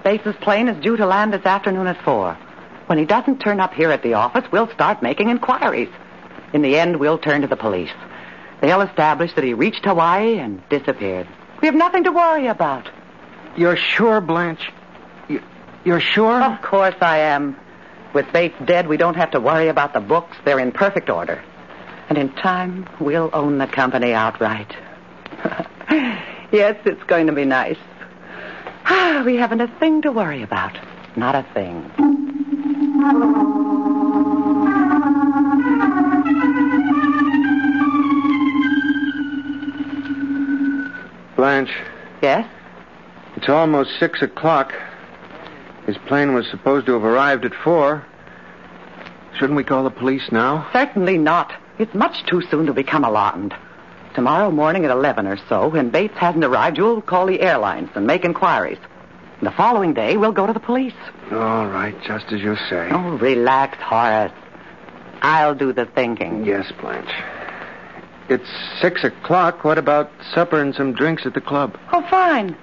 Bates's 0.03 0.35
plane 0.41 0.69
is 0.69 0.81
due 0.81 0.95
to 0.95 1.05
land 1.05 1.33
this 1.33 1.45
afternoon 1.45 1.87
at 1.87 2.01
four. 2.03 2.37
When 2.85 2.97
he 2.97 3.05
doesn't 3.05 3.39
turn 3.39 3.59
up 3.59 3.73
here 3.73 3.91
at 3.91 4.03
the 4.03 4.13
office, 4.13 4.45
we'll 4.51 4.71
start 4.71 5.01
making 5.01 5.29
inquiries. 5.29 5.89
In 6.53 6.61
the 6.61 6.77
end, 6.77 6.97
we'll 6.97 7.17
turn 7.17 7.41
to 7.41 7.47
the 7.47 7.57
police. 7.57 7.91
They'll 8.61 8.81
establish 8.81 9.33
that 9.33 9.43
he 9.43 9.53
reached 9.53 9.83
Hawaii 9.85 10.37
and 10.37 10.61
disappeared. 10.69 11.27
We 11.61 11.65
have 11.65 11.75
nothing 11.75 12.03
to 12.03 12.11
worry 12.11 12.47
about. 12.47 12.89
You're 13.57 13.75
sure, 13.75 14.21
Blanche? 14.21 14.71
You're 15.83 15.99
sure? 15.99 16.41
Of 16.41 16.61
course 16.61 16.95
I 17.01 17.17
am. 17.17 17.57
With 18.13 18.31
Bates 18.31 18.55
dead, 18.65 18.87
we 18.87 18.97
don't 18.97 19.15
have 19.15 19.31
to 19.31 19.39
worry 19.39 19.67
about 19.67 19.93
the 19.93 19.99
books. 19.99 20.37
They're 20.45 20.59
in 20.59 20.71
perfect 20.71 21.09
order. 21.09 21.43
And 22.09 22.17
in 22.17 22.29
time, 22.33 22.87
we'll 22.99 23.29
own 23.33 23.57
the 23.57 23.67
company 23.67 24.13
outright. 24.13 24.75
yes, 26.51 26.75
it's 26.85 27.03
going 27.03 27.27
to 27.27 27.33
be 27.33 27.45
nice. 27.45 27.77
we 29.25 29.35
haven't 29.35 29.61
a 29.61 29.67
thing 29.79 30.01
to 30.03 30.11
worry 30.11 30.43
about. 30.43 30.77
Not 31.15 31.35
a 31.35 31.43
thing. 31.53 31.81
Blanche. 41.35 41.75
Yes? 42.21 42.47
It's 43.35 43.49
almost 43.49 43.99
six 43.99 44.21
o'clock. 44.21 44.73
His 45.85 45.97
plane 46.07 46.33
was 46.33 46.47
supposed 46.49 46.85
to 46.87 46.93
have 46.93 47.03
arrived 47.03 47.45
at 47.45 47.53
four. 47.63 48.05
Shouldn't 49.37 49.57
we 49.57 49.63
call 49.63 49.83
the 49.83 49.89
police 49.91 50.31
now? 50.31 50.67
Certainly 50.73 51.17
not. 51.17 51.53
It's 51.77 51.93
much 51.93 52.25
too 52.25 52.41
soon 52.49 52.65
to 52.67 52.73
become 52.73 53.03
alarmed. 53.03 53.53
Tomorrow 54.15 54.49
morning 54.51 54.85
at 54.85 54.91
11 54.91 55.27
or 55.27 55.37
so, 55.49 55.67
when 55.67 55.89
Bates 55.89 56.17
hasn't 56.17 56.43
arrived, 56.43 56.77
you'll 56.77 57.01
call 57.01 57.25
the 57.25 57.41
airlines 57.41 57.89
and 57.95 58.07
make 58.07 58.23
inquiries. 58.23 58.77
The 59.41 59.51
following 59.51 59.93
day, 59.93 60.15
we'll 60.15 60.31
go 60.31 60.47
to 60.47 60.53
the 60.53 60.59
police. 60.59 60.93
All 61.31 61.67
right, 61.67 61.93
just 62.01 62.31
as 62.31 62.39
you 62.39 62.55
say. 62.69 62.89
Oh, 62.91 63.17
relax, 63.17 63.77
Horace. 63.79 64.31
I'll 65.21 65.53
do 65.53 65.73
the 65.73 65.85
thinking. 65.85 66.45
Yes, 66.45 66.71
Blanche. 66.79 67.11
It's 68.29 68.49
six 68.81 69.03
o'clock. 69.03 69.63
What 69.65 69.77
about 69.77 70.09
supper 70.33 70.61
and 70.61 70.73
some 70.73 70.93
drinks 70.93 71.25
at 71.25 71.33
the 71.33 71.41
club? 71.41 71.77
Oh, 71.91 72.01
fine. 72.09 72.55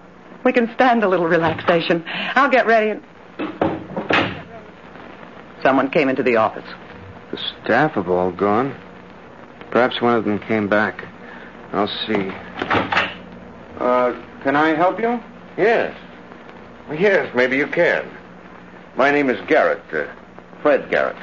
We 0.45 0.53
can 0.53 0.73
stand 0.75 1.05
a 1.05 1.09
little 1.09 1.27
relaxation. 1.29 2.03
I'll 2.07 2.51
get 2.51 2.67
ready 2.67 2.91
and. 2.91 3.03
Someone 5.63 5.91
came 5.91 6.09
into 6.09 6.23
the 6.23 6.37
office. 6.37 6.69
The 7.31 7.39
staff 7.63 7.93
have 7.93 8.09
all 8.09 8.33
gone. 8.33 8.75
Perhaps 9.71 10.01
one 10.03 10.17
of 10.17 10.25
them 10.25 10.39
came 10.41 10.69
back. 10.69 11.05
I'll 11.73 11.89
see. 12.07 12.31
Uh, 13.79 14.13
can 14.43 14.57
I 14.57 14.75
help 14.75 15.01
you? 15.01 15.21
Yes. 15.57 15.97
Yes, 16.93 17.35
maybe 17.35 17.57
you 17.57 17.67
can. 17.67 18.05
My 18.97 19.11
name 19.11 19.31
is 19.31 19.41
Garrett, 19.47 19.83
uh, 19.93 20.07
Fred 20.61 20.91
Garrett. 20.91 21.17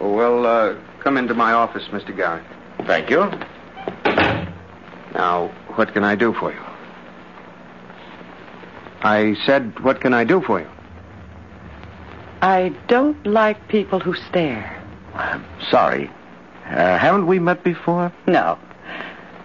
Oh, 0.00 0.12
well, 0.12 0.46
uh, 0.46 0.74
come 1.00 1.16
into 1.16 1.34
my 1.34 1.52
office, 1.52 1.84
Mr. 1.92 2.16
Garrett. 2.16 2.44
Thank 2.86 3.10
you. 3.10 3.30
Now, 5.14 5.48
what 5.76 5.92
can 5.92 6.02
I 6.02 6.16
do 6.16 6.32
for 6.32 6.52
you? 6.52 6.60
I 9.02 9.34
said, 9.46 9.78
what 9.80 10.00
can 10.00 10.14
I 10.14 10.24
do 10.24 10.40
for 10.40 10.60
you? 10.60 10.68
I 12.42 12.70
don't 12.88 13.24
like 13.24 13.68
people 13.68 14.00
who 14.00 14.14
stare. 14.14 14.82
I'm 15.14 15.44
sorry. 15.70 16.10
Uh, 16.66 16.98
haven't 16.98 17.28
we 17.28 17.38
met 17.38 17.62
before? 17.62 18.12
No. 18.26 18.58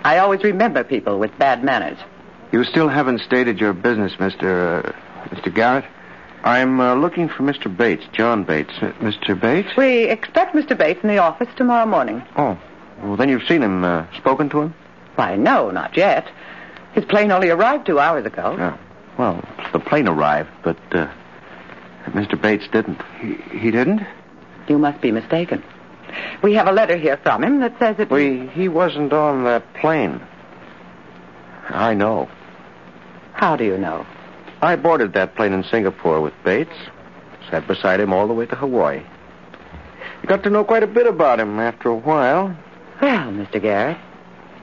I 0.03 0.17
always 0.17 0.43
remember 0.43 0.83
people 0.83 1.19
with 1.19 1.37
bad 1.37 1.63
manners. 1.63 1.99
You 2.51 2.63
still 2.63 2.87
haven't 2.87 3.19
stated 3.19 3.59
your 3.59 3.73
business, 3.73 4.13
Mr. 4.15 4.83
Uh, 4.83 4.91
Mr. 5.29 5.53
Garrett? 5.53 5.85
I'm 6.43 6.79
uh, 6.79 6.95
looking 6.95 7.29
for 7.29 7.43
Mr. 7.43 7.75
Bates, 7.75 8.05
John 8.13 8.43
Bates. 8.43 8.73
Uh, 8.81 8.91
Mr. 8.99 9.39
Bates? 9.39 9.69
We 9.77 10.05
expect 10.05 10.55
Mr. 10.55 10.75
Bates 10.75 11.03
in 11.03 11.09
the 11.09 11.19
office 11.19 11.49
tomorrow 11.55 11.85
morning. 11.85 12.23
Oh. 12.35 12.57
Well, 13.03 13.15
then 13.15 13.29
you've 13.29 13.47
seen 13.47 13.61
him, 13.61 13.83
uh, 13.83 14.07
spoken 14.17 14.49
to 14.49 14.61
him? 14.61 14.73
Why, 15.15 15.35
no, 15.35 15.69
not 15.69 15.95
yet. 15.95 16.27
His 16.93 17.05
plane 17.05 17.31
only 17.31 17.49
arrived 17.49 17.85
two 17.85 17.99
hours 17.99 18.25
ago. 18.25 18.55
Yeah. 18.57 18.77
Well, 19.19 19.43
the 19.71 19.79
plane 19.79 20.07
arrived, 20.07 20.49
but 20.63 20.77
uh, 20.91 21.11
Mr. 22.11 22.39
Bates 22.41 22.67
didn't. 22.71 23.01
He, 23.19 23.35
he 23.57 23.71
didn't? 23.71 24.01
You 24.67 24.77
must 24.77 25.01
be 25.01 25.11
mistaken. 25.11 25.63
We 26.41 26.53
have 26.53 26.67
a 26.67 26.71
letter 26.71 26.97
here 26.97 27.17
from 27.17 27.43
him 27.43 27.59
that 27.59 27.77
says 27.79 27.97
it. 27.99 28.09
We, 28.09 28.47
he 28.47 28.67
wasn't 28.67 29.13
on 29.13 29.43
that 29.43 29.73
plane. 29.75 30.21
I 31.69 31.93
know. 31.93 32.29
How 33.33 33.55
do 33.55 33.65
you 33.65 33.77
know? 33.77 34.05
I 34.61 34.75
boarded 34.75 35.13
that 35.13 35.35
plane 35.35 35.53
in 35.53 35.63
Singapore 35.63 36.21
with 36.21 36.33
Bates. 36.43 36.71
Sat 37.49 37.67
beside 37.67 37.99
him 37.99 38.13
all 38.13 38.27
the 38.27 38.33
way 38.33 38.45
to 38.45 38.55
Hawaii. 38.55 39.03
You 40.21 40.29
got 40.29 40.43
to 40.43 40.49
know 40.49 40.63
quite 40.63 40.83
a 40.83 40.87
bit 40.87 41.07
about 41.07 41.39
him 41.39 41.59
after 41.59 41.89
a 41.89 41.95
while. 41.95 42.57
Well, 43.01 43.31
Mr. 43.31 43.61
Garrett, 43.61 43.97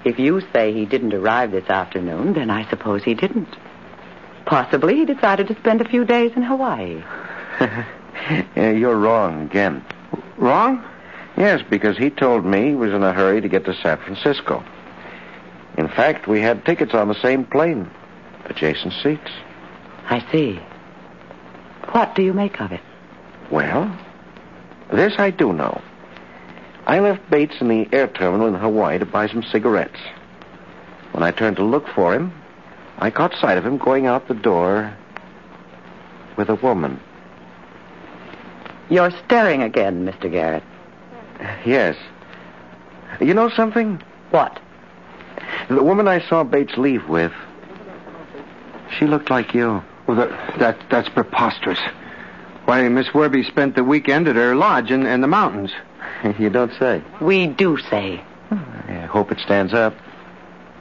if 0.04 0.18
you 0.18 0.42
say 0.52 0.72
he 0.72 0.84
didn't 0.84 1.14
arrive 1.14 1.52
this 1.52 1.68
afternoon, 1.70 2.34
then 2.34 2.50
I 2.50 2.68
suppose 2.68 3.04
he 3.04 3.14
didn't. 3.14 3.48
Possibly 4.44 4.96
he 4.96 5.04
decided 5.04 5.46
to 5.48 5.56
spend 5.56 5.80
a 5.80 5.88
few 5.88 6.04
days 6.04 6.32
in 6.36 6.42
Hawaii. 6.42 7.02
yeah, 8.56 8.70
you're 8.70 8.96
wrong 8.96 9.42
again. 9.42 9.84
Wrong? 10.36 10.84
Yes, 11.36 11.62
because 11.68 11.96
he 11.96 12.10
told 12.10 12.44
me 12.44 12.68
he 12.68 12.74
was 12.74 12.92
in 12.92 13.02
a 13.02 13.12
hurry 13.12 13.40
to 13.40 13.48
get 13.48 13.64
to 13.64 13.74
San 13.74 13.98
Francisco. 13.98 14.64
In 15.76 15.88
fact, 15.88 16.28
we 16.28 16.40
had 16.40 16.64
tickets 16.64 16.94
on 16.94 17.08
the 17.08 17.20
same 17.20 17.44
plane, 17.44 17.90
adjacent 18.44 18.92
seats. 19.02 19.30
I 20.08 20.24
see. 20.30 20.60
What 21.90 22.14
do 22.14 22.22
you 22.22 22.32
make 22.32 22.60
of 22.60 22.72
it? 22.72 22.80
Well, 23.50 23.96
this 24.92 25.14
I 25.18 25.30
do 25.30 25.52
know. 25.52 25.80
I 26.86 27.00
left 27.00 27.28
Bates 27.30 27.60
in 27.60 27.68
the 27.68 27.88
air 27.92 28.08
terminal 28.08 28.46
in 28.46 28.54
Hawaii 28.54 28.98
to 28.98 29.06
buy 29.06 29.26
some 29.28 29.42
cigarettes. 29.42 29.98
When 31.12 31.22
I 31.22 31.30
turned 31.30 31.56
to 31.56 31.64
look 31.64 31.88
for 31.88 32.14
him, 32.14 32.32
I 32.98 33.10
caught 33.10 33.34
sight 33.34 33.58
of 33.58 33.66
him 33.66 33.78
going 33.78 34.06
out 34.06 34.28
the 34.28 34.34
door 34.34 34.94
with 36.36 36.48
a 36.48 36.54
woman. 36.56 37.00
You're 38.94 39.10
staring 39.26 39.60
again, 39.60 40.06
Mr. 40.06 40.30
Garrett. 40.30 40.62
Yes. 41.66 41.96
You 43.20 43.34
know 43.34 43.48
something? 43.48 44.00
What? 44.30 44.60
The 45.68 45.82
woman 45.82 46.06
I 46.06 46.20
saw 46.20 46.44
Bates 46.44 46.76
leave 46.76 47.08
with, 47.08 47.32
she 48.96 49.06
looked 49.06 49.30
like 49.30 49.52
you. 49.52 49.82
Well, 50.06 50.16
that, 50.18 50.58
that 50.60 50.78
that's 50.92 51.08
preposterous. 51.08 51.80
Why, 52.66 52.88
Miss 52.88 53.08
Werby 53.08 53.44
spent 53.44 53.74
the 53.74 53.82
weekend 53.82 54.28
at 54.28 54.36
her 54.36 54.54
lodge 54.54 54.92
in, 54.92 55.06
in 55.06 55.22
the 55.22 55.26
mountains. 55.26 55.72
you 56.38 56.48
don't 56.48 56.72
say. 56.78 57.02
We 57.20 57.48
do 57.48 57.76
say. 57.90 58.22
I 58.52 59.08
hope 59.10 59.32
it 59.32 59.40
stands 59.40 59.74
up. 59.74 59.96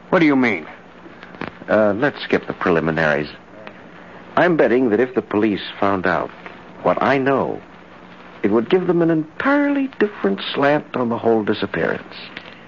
What 0.09 0.19
do 0.19 0.27
you 0.27 0.35
mean? 0.35 0.67
Uh, 1.67 1.93
let's 1.97 2.21
skip 2.21 2.45
the 2.45 2.53
preliminaries. 2.53 3.29
I'm 4.35 4.55
betting 4.55 4.91
that 4.91 4.99
if 4.99 5.15
the 5.15 5.23
police 5.23 5.63
found 5.79 6.05
out 6.05 6.29
what 6.83 7.01
I 7.01 7.17
know, 7.17 7.59
it 8.43 8.51
would 8.51 8.69
give 8.69 8.87
them 8.87 9.01
an 9.01 9.09
entirely 9.09 9.87
different 9.99 10.41
slant 10.53 10.95
on 10.95 11.09
the 11.09 11.17
whole 11.17 11.43
disappearance. 11.43 12.13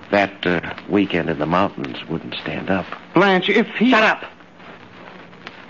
That 0.09 0.45
uh, 0.47 0.73
weekend 0.89 1.29
in 1.29 1.37
the 1.37 1.45
mountains 1.45 1.97
wouldn't 2.07 2.35
stand 2.35 2.69
up. 2.69 2.85
Blanche, 3.13 3.49
if 3.49 3.67
he. 3.75 3.91
Shut 3.91 4.03
up. 4.03 4.23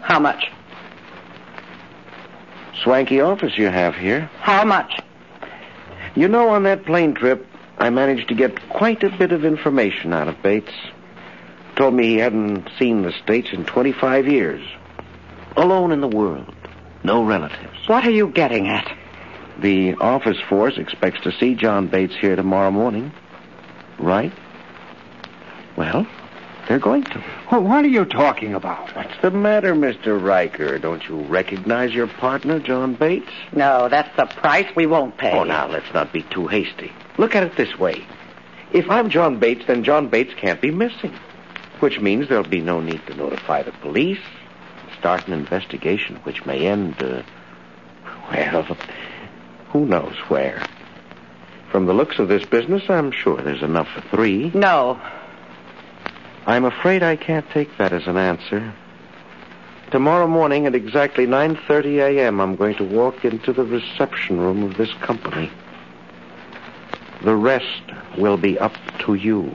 How 0.01 0.19
much? 0.19 0.51
Swanky 2.83 3.19
office 3.19 3.57
you 3.57 3.69
have 3.69 3.95
here. 3.95 4.29
How 4.41 4.63
much? 4.63 4.99
You 6.15 6.27
know, 6.27 6.49
on 6.49 6.63
that 6.63 6.85
plane 6.85 7.15
trip, 7.15 7.45
I 7.79 7.89
managed 7.89 8.27
to 8.27 8.35
get 8.35 8.69
quite 8.69 9.03
a 9.03 9.09
bit 9.09 9.31
of 9.31 9.43
information 9.43 10.13
out 10.13 10.27
of 10.27 10.41
Bates. 10.43 10.71
Told 11.75 11.93
me 11.93 12.05
he 12.05 12.17
hadn't 12.17 12.69
seen 12.77 13.01
the 13.01 13.11
States 13.11 13.49
in 13.51 13.65
25 13.65 14.27
years. 14.27 14.65
Alone 15.57 15.91
in 15.91 16.01
the 16.01 16.07
world. 16.07 16.53
No 17.03 17.23
relatives. 17.23 17.87
What 17.87 18.05
are 18.05 18.11
you 18.11 18.27
getting 18.27 18.67
at? 18.67 18.95
The 19.59 19.95
office 19.95 20.39
force 20.49 20.77
expects 20.77 21.21
to 21.21 21.31
see 21.31 21.55
John 21.55 21.87
Bates 21.87 22.15
here 22.15 22.35
tomorrow 22.35 22.71
morning. 22.71 23.11
Right? 23.97 24.33
Well, 25.77 26.05
they're 26.67 26.79
going 26.79 27.03
to. 27.03 27.23
Well, 27.51 27.61
what 27.61 27.85
are 27.85 27.89
you 27.89 28.05
talking 28.05 28.53
about? 28.53 28.95
What's 28.95 29.21
the 29.21 29.31
matter, 29.31 29.73
Mr. 29.75 30.21
Riker? 30.21 30.79
Don't 30.79 31.07
you 31.07 31.21
recognize 31.21 31.93
your 31.93 32.07
partner, 32.07 32.59
John 32.59 32.95
Bates? 32.95 33.31
No, 33.53 33.87
that's 33.87 34.13
the 34.17 34.25
price 34.25 34.67
we 34.75 34.85
won't 34.85 35.17
pay. 35.17 35.31
Oh, 35.31 35.43
now, 35.43 35.67
let's 35.67 35.93
not 35.93 36.11
be 36.11 36.23
too 36.23 36.47
hasty. 36.47 36.91
Look 37.17 37.35
at 37.35 37.43
it 37.43 37.55
this 37.55 37.77
way. 37.77 38.05
If 38.73 38.89
I'm 38.89 39.09
John 39.09 39.39
Bates, 39.39 39.65
then 39.67 39.83
John 39.83 40.09
Bates 40.09 40.33
can't 40.35 40.59
be 40.59 40.71
missing. 40.71 41.13
Which 41.79 41.99
means 41.99 42.29
there'll 42.29 42.43
be 42.43 42.61
no 42.61 42.81
need 42.81 43.05
to 43.07 43.15
notify 43.15 43.61
the 43.61 43.71
police, 43.73 44.19
start 44.97 45.27
an 45.27 45.33
investigation 45.33 46.15
which 46.23 46.45
may 46.45 46.67
end, 46.67 47.01
uh, 47.03 47.21
well, 48.31 48.77
who 49.75 49.85
knows 49.85 50.15
where. 50.29 50.65
From 51.69 51.85
the 51.85 51.93
looks 51.93 52.17
of 52.19 52.29
this 52.29 52.45
business, 52.45 52.89
I'm 52.89 53.11
sure 53.11 53.35
there's 53.41 53.61
enough 53.61 53.89
for 53.89 53.99
three. 54.07 54.49
No. 54.53 54.97
I'm 56.45 56.63
afraid 56.63 57.03
I 57.03 57.17
can't 57.17 57.49
take 57.49 57.77
that 57.77 57.91
as 57.91 58.07
an 58.07 58.15
answer. 58.15 58.73
Tomorrow 59.91 60.27
morning 60.27 60.65
at 60.65 60.75
exactly 60.75 61.27
9:30 61.27 61.97
a.m., 62.07 62.39
I'm 62.39 62.55
going 62.55 62.75
to 62.75 62.85
walk 62.85 63.25
into 63.25 63.51
the 63.51 63.65
reception 63.65 64.39
room 64.39 64.63
of 64.63 64.77
this 64.77 64.93
company. 65.01 65.51
The 67.25 67.35
rest 67.35 67.83
will 68.17 68.37
be 68.37 68.57
up 68.57 68.75
to 68.99 69.15
you. 69.15 69.53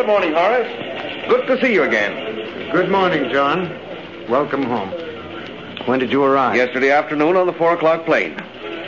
Good 0.00 0.06
morning, 0.06 0.32
Horace. 0.32 1.28
Good 1.28 1.46
to 1.46 1.60
see 1.60 1.74
you 1.74 1.82
again. 1.82 2.72
Good 2.72 2.90
morning, 2.90 3.30
John. 3.30 3.68
Welcome 4.30 4.62
home. 4.62 4.88
When 5.86 5.98
did 5.98 6.10
you 6.10 6.24
arrive? 6.24 6.56
Yesterday 6.56 6.90
afternoon 6.90 7.36
on 7.36 7.46
the 7.46 7.52
four 7.52 7.74
o'clock 7.74 8.06
plane. 8.06 8.34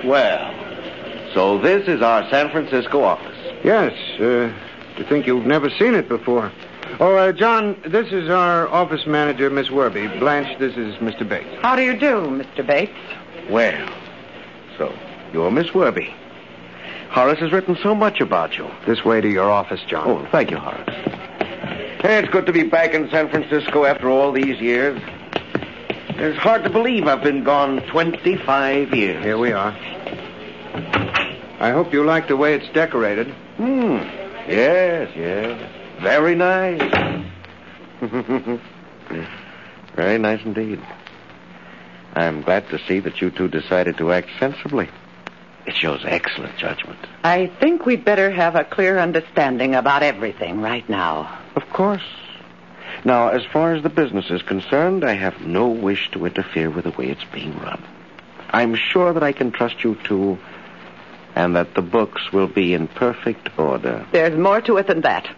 Well, 0.06 1.30
so 1.34 1.58
this 1.58 1.86
is 1.86 2.00
our 2.00 2.26
San 2.30 2.50
Francisco 2.50 3.04
office. 3.04 3.36
Yes. 3.62 3.92
Uh, 4.14 4.56
to 4.96 5.04
think 5.06 5.26
you've 5.26 5.44
never 5.44 5.68
seen 5.68 5.94
it 5.94 6.08
before. 6.08 6.50
Oh, 6.98 7.14
uh, 7.14 7.32
John, 7.32 7.78
this 7.86 8.10
is 8.10 8.30
our 8.30 8.66
office 8.68 9.04
manager, 9.06 9.50
Miss 9.50 9.68
Werby. 9.68 10.18
Blanche, 10.18 10.58
this 10.58 10.78
is 10.78 10.94
Mr. 10.94 11.28
Bates. 11.28 11.60
How 11.60 11.76
do 11.76 11.82
you 11.82 11.92
do, 11.92 12.22
Mr. 12.42 12.66
Bates? 12.66 12.90
Well, 13.50 13.86
so 14.78 14.90
you're 15.34 15.50
Miss 15.50 15.66
Werby. 15.72 16.14
Horace 17.12 17.40
has 17.40 17.52
written 17.52 17.76
so 17.82 17.94
much 17.94 18.22
about 18.22 18.56
you. 18.56 18.70
This 18.86 19.04
way 19.04 19.20
to 19.20 19.28
your 19.28 19.50
office, 19.50 19.82
John. 19.86 20.08
Oh, 20.08 20.26
thank 20.32 20.50
you, 20.50 20.56
Horace. 20.56 20.88
Hey, 22.00 22.18
it's 22.18 22.30
good 22.30 22.46
to 22.46 22.52
be 22.54 22.62
back 22.62 22.94
in 22.94 23.10
San 23.10 23.28
Francisco 23.28 23.84
after 23.84 24.08
all 24.08 24.32
these 24.32 24.58
years. 24.62 24.98
It's 26.16 26.38
hard 26.38 26.64
to 26.64 26.70
believe 26.70 27.06
I've 27.06 27.22
been 27.22 27.44
gone 27.44 27.82
25 27.88 28.94
years. 28.94 29.22
Here 29.22 29.36
we 29.36 29.52
are. 29.52 29.76
I 31.60 31.70
hope 31.70 31.92
you 31.92 32.02
like 32.02 32.28
the 32.28 32.36
way 32.38 32.54
it's 32.54 32.72
decorated. 32.72 33.28
Hmm. 33.58 33.98
Yes, 34.48 35.10
yes. 35.14 35.70
Very 36.00 36.34
nice. 36.34 36.80
Very 39.94 40.18
nice 40.18 40.42
indeed. 40.46 40.80
I'm 42.14 42.40
glad 42.40 42.70
to 42.70 42.78
see 42.88 43.00
that 43.00 43.20
you 43.20 43.30
two 43.30 43.48
decided 43.48 43.98
to 43.98 44.12
act 44.12 44.30
sensibly. 44.40 44.88
It 45.66 45.76
shows 45.76 46.02
excellent 46.04 46.56
judgment. 46.58 46.98
I 47.22 47.46
think 47.46 47.86
we'd 47.86 48.04
better 48.04 48.30
have 48.30 48.56
a 48.56 48.64
clear 48.64 48.98
understanding 48.98 49.74
about 49.74 50.02
everything 50.02 50.60
right 50.60 50.88
now. 50.88 51.38
Of 51.54 51.68
course. 51.70 52.02
Now, 53.04 53.28
as 53.28 53.42
far 53.52 53.74
as 53.74 53.82
the 53.82 53.88
business 53.88 54.30
is 54.30 54.42
concerned, 54.42 55.04
I 55.04 55.14
have 55.14 55.40
no 55.40 55.68
wish 55.68 56.10
to 56.12 56.26
interfere 56.26 56.70
with 56.70 56.84
the 56.84 56.90
way 56.90 57.08
it's 57.08 57.24
being 57.32 57.58
run. 57.58 57.82
I'm 58.50 58.74
sure 58.74 59.12
that 59.12 59.22
I 59.22 59.32
can 59.32 59.50
trust 59.50 59.82
you 59.82 59.96
two, 60.04 60.38
and 61.34 61.56
that 61.56 61.74
the 61.74 61.82
books 61.82 62.32
will 62.32 62.48
be 62.48 62.74
in 62.74 62.86
perfect 62.88 63.48
order. 63.58 64.06
There's 64.12 64.38
more 64.38 64.60
to 64.62 64.76
it 64.76 64.86
than 64.86 65.00
that. 65.02 65.28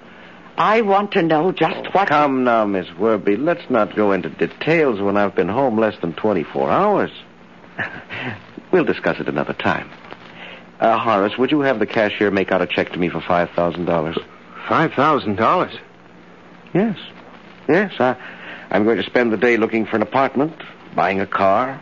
I 0.56 0.82
want 0.82 1.12
to 1.12 1.22
know 1.22 1.52
just 1.52 1.92
what. 1.94 2.08
Come 2.08 2.44
now, 2.44 2.64
Miss 2.64 2.86
Werby. 2.88 3.36
Let's 3.38 3.68
not 3.70 3.96
go 3.96 4.12
into 4.12 4.28
details 4.28 5.00
when 5.00 5.16
I've 5.16 5.34
been 5.34 5.48
home 5.48 5.78
less 5.78 5.98
than 6.00 6.12
24 6.12 6.70
hours. 6.70 7.10
we'll 8.72 8.84
discuss 8.84 9.18
it 9.20 9.28
another 9.28 9.54
time. 9.54 9.90
Uh, 10.80 10.98
Horace, 10.98 11.38
would 11.38 11.50
you 11.50 11.60
have 11.60 11.78
the 11.78 11.86
cashier 11.86 12.30
make 12.30 12.50
out 12.52 12.60
a 12.60 12.66
check 12.66 12.92
to 12.92 12.98
me 12.98 13.08
for 13.08 13.20
$5,000? 13.20 14.24
$5,000? 14.66 15.78
Yes. 16.74 16.98
Yes, 17.68 17.92
I, 18.00 18.16
I'm 18.70 18.84
going 18.84 18.96
to 18.98 19.04
spend 19.04 19.32
the 19.32 19.36
day 19.36 19.56
looking 19.56 19.86
for 19.86 19.96
an 19.96 20.02
apartment, 20.02 20.52
buying 20.94 21.20
a 21.20 21.26
car, 21.26 21.80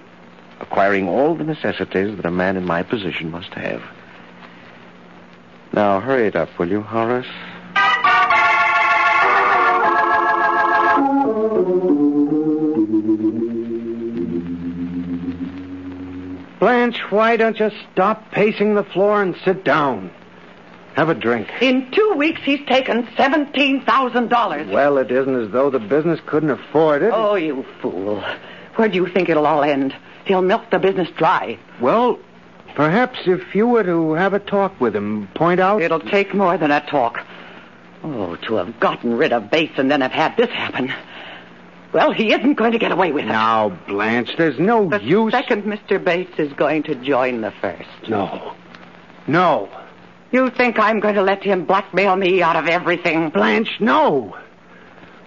acquiring 0.61 1.09
all 1.09 1.35
the 1.35 1.45
necessities 1.45 2.17
that 2.17 2.25
a 2.27 2.31
man 2.31 2.57
in 2.57 2.65
my 2.65 2.83
position 2.83 3.31
must 3.31 3.53
have. 3.55 3.83
Now, 5.73 6.01
hurry 6.01 6.27
it 6.29 6.37
up, 6.37 6.51
will 6.59 6.69
you, 6.69 6.83
Horace? 6.83 7.27
Blanche, 16.62 17.01
why 17.11 17.37
don't 17.37 17.59
you 17.59 17.72
stop 17.90 18.31
pacing 18.31 18.77
the 18.77 18.85
floor 18.85 19.20
and 19.20 19.35
sit 19.44 19.64
down? 19.64 20.12
Have 20.94 21.09
a 21.09 21.14
drink. 21.14 21.48
In 21.61 21.90
two 21.90 22.14
weeks, 22.16 22.40
he's 22.44 22.64
taken 22.68 23.03
$17,000. 23.18 24.70
Well, 24.70 24.96
it 24.98 25.11
isn't 25.11 25.35
as 25.35 25.51
though 25.51 25.70
the 25.70 25.81
business 25.81 26.20
couldn't 26.25 26.51
afford 26.51 27.03
it. 27.03 27.11
Oh, 27.12 27.35
you 27.35 27.66
fool. 27.81 28.22
Where 28.77 28.88
do 28.88 28.94
you 28.94 29.09
think 29.09 29.29
it'll 29.29 29.44
all 29.44 29.64
end? 29.64 29.92
He'll 30.25 30.40
milk 30.40 30.70
the 30.70 30.79
business 30.79 31.09
dry. 31.16 31.59
Well, 31.81 32.20
perhaps 32.77 33.18
if 33.27 33.57
you 33.57 33.66
were 33.66 33.83
to 33.83 34.12
have 34.12 34.33
a 34.33 34.38
talk 34.38 34.81
with 34.81 34.94
him, 34.94 35.27
point 35.35 35.59
out. 35.59 35.83
It'll 35.83 35.98
take 35.98 36.33
more 36.33 36.57
than 36.59 36.70
a 36.70 36.81
talk. 36.87 37.27
Oh, 38.05 38.37
to 38.37 38.55
have 38.55 38.79
gotten 38.79 39.16
rid 39.16 39.33
of 39.33 39.51
Bates 39.51 39.79
and 39.79 39.90
then 39.90 40.01
have 40.01 40.12
had 40.12 40.37
this 40.37 40.51
happen. 40.51 40.94
Well, 41.93 42.13
he 42.13 42.33
isn't 42.33 42.55
going 42.55 42.73
to 42.73 42.79
get 42.79 42.91
away 42.91 43.13
with 43.13 43.25
it. 43.25 43.29
Now, 43.29 43.69
Blanche, 43.87 44.31
there's 44.39 44.59
no 44.59 44.89
the 44.89 45.03
use. 45.03 45.33
second 45.33 45.65
Mr. 45.65 46.03
Bates 46.03 46.39
is 46.39 46.53
going 46.55 46.85
to 46.85 46.95
join 46.95 47.43
the 47.43 47.53
first. 47.61 47.89
No. 48.09 48.55
No. 49.27 49.69
You 50.31 50.49
think 50.51 50.79
I'm 50.79 51.01
going 51.01 51.15
to 51.17 51.23
let 51.23 51.43
him 51.43 51.67
blackmail 51.67 52.17
me 52.17 52.43
out 52.43 52.57
of 52.57 52.67
everything? 52.67 53.29
Blanche, 53.29 53.69
no. 53.79 54.35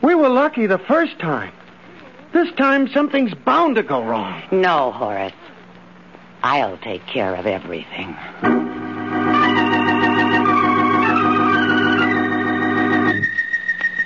We 0.01 0.15
were 0.15 0.30
lucky 0.30 0.65
the 0.65 0.80
first 0.80 1.19
time. 1.19 1.54
This 2.34 2.51
time, 2.58 2.89
something's 2.89 3.34
bound 3.34 3.75
to 3.75 3.84
go 3.84 4.04
wrong. 4.04 4.43
No, 4.51 4.91
Horace. 4.91 5.32
I'll 6.41 6.78
take 6.80 7.06
care 7.06 7.36
of 7.36 7.45
everything. 7.45 8.15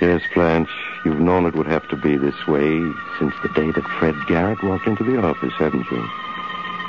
Yes, 0.00 0.22
Blanche, 0.34 0.70
you've 1.04 1.20
known 1.20 1.46
it 1.46 1.54
would 1.54 1.66
have 1.66 1.88
to 1.88 1.96
be 1.96 2.16
this 2.16 2.46
way 2.46 2.80
since 3.18 3.34
the 3.42 3.48
day 3.54 3.70
that 3.70 3.88
Fred 3.98 4.14
Garrett 4.26 4.62
walked 4.62 4.86
into 4.86 5.04
the 5.04 5.20
office, 5.20 5.52
haven't 5.54 5.90
you? 5.90 6.08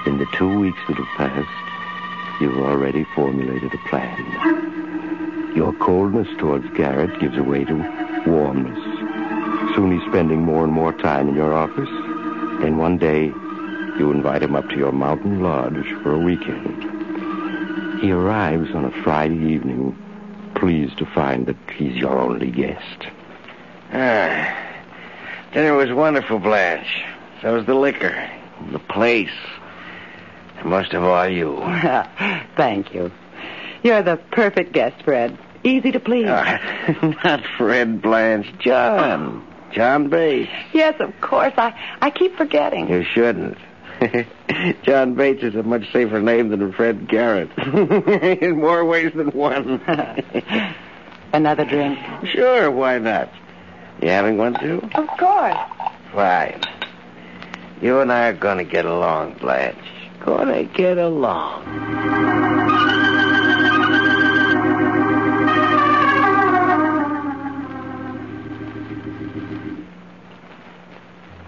In 0.05 0.17
the 0.17 0.27
two 0.37 0.59
weeks 0.59 0.79
that 0.87 0.97
have 0.97 1.17
passed, 1.17 2.41
you've 2.41 2.57
already 2.57 3.05
formulated 3.15 3.73
a 3.73 3.77
plan. 3.89 5.55
Your 5.55 5.73
coldness 5.73 6.27
towards 6.37 6.69
Garrett 6.75 7.19
gives 7.19 7.37
way 7.37 7.65
to 7.65 7.73
warmness. 8.25 8.79
Soon 9.75 9.91
he's 9.91 10.09
spending 10.09 10.41
more 10.41 10.63
and 10.63 10.73
more 10.73 10.93
time 10.93 11.29
in 11.29 11.35
your 11.35 11.53
office. 11.53 11.89
Then 12.61 12.77
one 12.77 12.97
day, 12.97 13.25
you 13.99 14.11
invite 14.11 14.43
him 14.43 14.55
up 14.55 14.69
to 14.69 14.77
your 14.77 14.91
mountain 14.91 15.41
lodge 15.41 15.85
for 16.01 16.13
a 16.13 16.19
weekend. 16.19 17.99
He 18.01 18.11
arrives 18.11 18.73
on 18.73 18.85
a 18.85 19.03
Friday 19.03 19.37
evening, 19.53 19.95
pleased 20.55 20.97
to 20.97 21.05
find 21.05 21.45
that 21.45 21.57
he's 21.75 21.95
your 21.95 22.17
only 22.17 22.49
guest. 22.49 23.07
Ah, 23.93 24.57
dinner 25.53 25.73
was 25.73 25.91
wonderful, 25.91 26.39
Blanche. 26.39 27.03
So 27.41 27.53
was 27.53 27.65
the 27.65 27.73
liquor, 27.75 28.29
the 28.71 28.79
place, 28.79 29.29
and 30.57 30.69
most 30.69 30.93
of 30.93 31.03
all 31.03 31.27
you. 31.27 31.57
Thank 32.55 32.93
you. 32.93 33.11
You're 33.83 34.03
the 34.03 34.17
perfect 34.31 34.73
guest, 34.73 35.03
Fred. 35.03 35.37
Easy 35.63 35.91
to 35.91 35.99
please. 35.99 36.27
Ah, 36.29 36.59
not 37.23 37.41
Fred 37.57 38.01
Blanche, 38.01 38.47
John. 38.59 39.45
John 39.71 40.09
Bates. 40.09 40.51
Yes, 40.73 40.95
of 40.99 41.19
course. 41.21 41.53
I, 41.57 41.73
I 42.01 42.09
keep 42.09 42.35
forgetting. 42.37 42.89
You 42.89 43.03
shouldn't. 43.03 43.57
John 44.83 45.13
Bates 45.15 45.43
is 45.43 45.55
a 45.55 45.63
much 45.63 45.91
safer 45.91 46.21
name 46.21 46.49
than 46.49 46.73
Fred 46.73 47.07
Garrett. 47.07 47.49
In 48.41 48.59
more 48.59 48.83
ways 48.83 49.11
than 49.15 49.27
one. 49.29 49.79
Another 51.33 51.65
drink? 51.65 51.97
sure, 52.33 52.69
why 52.71 52.97
not? 52.97 53.31
You 54.01 54.09
having 54.09 54.37
one 54.37 54.59
too? 54.59 54.81
Of 54.95 55.07
course. 55.17 55.57
Fine. 56.13 56.61
You 57.81 57.99
and 57.99 58.11
I 58.11 58.29
are 58.29 58.33
going 58.33 58.57
to 58.57 58.63
get 58.63 58.85
along, 58.85 59.35
Blanche. 59.35 59.77
Going 60.25 60.47
to 60.47 60.63
get 60.75 60.97
along. 60.97 61.65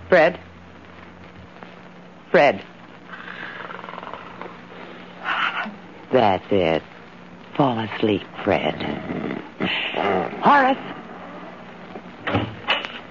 Fred? 0.10 0.40
Fred. 2.30 2.64
That's 6.12 6.46
it. 6.52 6.84
Fall 7.56 7.80
asleep, 7.80 8.22
Fred. 8.44 8.76
Horace. 10.42 11.03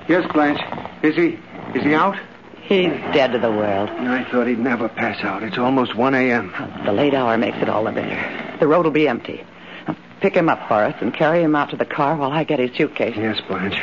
Yes, 0.09 0.31
Blanche. 0.33 0.61
Is 1.03 1.17
he? 1.17 1.39
Is 1.79 1.85
he 1.85 1.95
out? 1.95 2.17
He's 2.63 2.91
dead 3.13 3.33
to 3.33 3.39
the 3.39 3.51
world. 3.51 3.91
I 3.91 4.25
thought 4.31 4.47
he'd 4.47 4.59
never 4.59 4.89
pass 4.89 5.23
out. 5.25 5.43
It's 5.43 5.59
almost 5.59 5.95
1 5.97 6.15
a.m. 6.15 6.53
The 6.85 6.93
late 6.93 7.13
hour 7.13 7.37
makes 7.37 7.59
it 7.59 7.69
all 7.69 7.85
the 7.85 7.93
better. 7.93 8.59
The 8.61 8.69
road 8.69 8.85
will 8.85 8.93
be 8.93 9.09
empty. 9.09 9.45
Now, 9.87 9.97
pick 10.21 10.35
him 10.35 10.49
up, 10.49 10.61
Horace, 10.61 10.95
and 11.01 11.13
carry 11.13 11.43
him 11.43 11.57
out 11.57 11.71
to 11.71 11.77
the 11.77 11.85
car 11.85 12.17
while 12.17 12.31
I 12.33 12.45
get 12.45 12.61
his 12.61 12.71
suitcase. 12.77 13.17
Yes, 13.17 13.41
Blanche. 13.49 13.75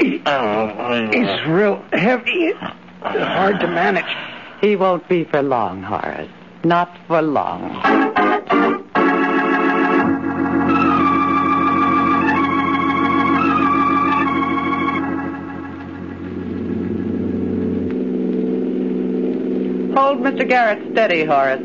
He, 0.00 0.18
he's 0.18 1.46
real 1.46 1.82
heavy. 1.92 2.52
Hard 3.02 3.60
to 3.60 3.66
manage. 3.66 4.04
He 4.60 4.76
won't 4.76 5.08
be 5.08 5.24
for 5.24 5.42
long, 5.42 5.82
Horace. 5.82 6.30
Not 6.62 6.96
for 7.08 7.22
long. 7.22 7.80
Hold 19.94 20.18
Mr. 20.18 20.48
Garrett 20.48 20.92
steady, 20.92 21.24
Horace. 21.24 21.62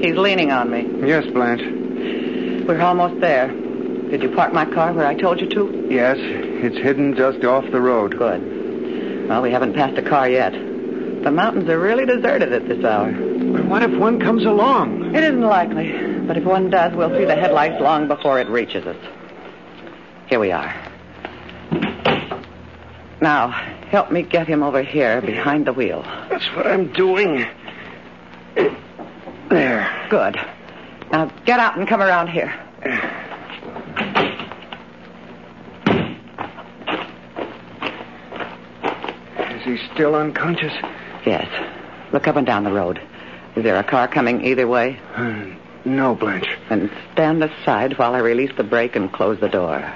He's 0.00 0.16
leaning 0.16 0.52
on 0.52 0.70
me. 0.70 0.88
Yes, 1.06 1.26
Blanche. 1.32 1.62
We're 2.66 2.80
almost 2.80 3.20
there. 3.20 3.48
Did 3.48 4.22
you 4.22 4.30
park 4.34 4.52
my 4.52 4.64
car 4.64 4.92
where 4.92 5.06
I 5.06 5.14
told 5.14 5.40
you 5.40 5.48
to? 5.50 5.88
Yes, 5.90 6.16
it's 6.18 6.76
hidden 6.76 7.16
just 7.16 7.44
off 7.44 7.64
the 7.72 7.80
road. 7.80 8.16
Good. 8.16 9.28
Well, 9.28 9.42
we 9.42 9.50
haven't 9.50 9.74
passed 9.74 9.98
a 9.98 10.02
car 10.02 10.28
yet. 10.28 10.52
The 10.52 11.30
mountains 11.30 11.68
are 11.68 11.78
really 11.80 12.06
deserted 12.06 12.52
at 12.52 12.68
this 12.68 12.84
hour. 12.84 13.10
But 13.10 13.64
what 13.64 13.82
if 13.82 13.98
one 13.98 14.20
comes 14.20 14.44
along? 14.44 15.14
It 15.14 15.24
isn't 15.24 15.40
likely, 15.40 15.90
but 16.26 16.36
if 16.36 16.44
one 16.44 16.70
does, 16.70 16.94
we'll 16.94 17.16
see 17.16 17.24
the 17.24 17.34
headlights 17.34 17.80
long 17.80 18.08
before 18.08 18.38
it 18.40 18.48
reaches 18.48 18.86
us. 18.86 18.96
Here 20.28 20.38
we 20.38 20.52
are. 20.52 20.74
Now, 23.20 23.48
help 23.88 24.12
me 24.12 24.22
get 24.22 24.46
him 24.46 24.62
over 24.62 24.82
here 24.82 25.22
behind 25.22 25.66
the 25.66 25.72
wheel. 25.72 26.02
That's 26.34 26.56
what 26.56 26.66
I'm 26.66 26.92
doing. 26.92 27.46
There. 29.50 30.06
Good. 30.10 30.36
Now, 31.12 31.26
get 31.44 31.60
out 31.60 31.78
and 31.78 31.86
come 31.86 32.02
around 32.02 32.26
here. 32.26 32.52
Is 39.48 39.62
he 39.62 39.78
still 39.94 40.16
unconscious? 40.16 40.72
Yes. 41.24 41.46
Look 42.12 42.26
up 42.26 42.34
and 42.34 42.44
down 42.44 42.64
the 42.64 42.72
road. 42.72 43.00
Is 43.54 43.62
there 43.62 43.76
a 43.76 43.84
car 43.84 44.08
coming 44.08 44.44
either 44.44 44.66
way? 44.66 44.98
Uh, 45.14 45.54
no, 45.84 46.16
Blanche. 46.16 46.48
And 46.68 46.90
stand 47.12 47.44
aside 47.44 47.96
while 47.96 48.16
I 48.16 48.18
release 48.18 48.50
the 48.56 48.64
brake 48.64 48.96
and 48.96 49.12
close 49.12 49.38
the 49.38 49.48
door. 49.48 49.88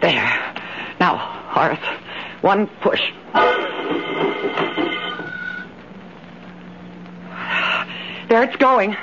There. 0.00 0.54
Now, 1.00 1.16
Horace, 1.48 2.05
one 2.46 2.68
push. 2.80 3.00
There 8.28 8.44
it's 8.44 8.54
going. 8.54 8.96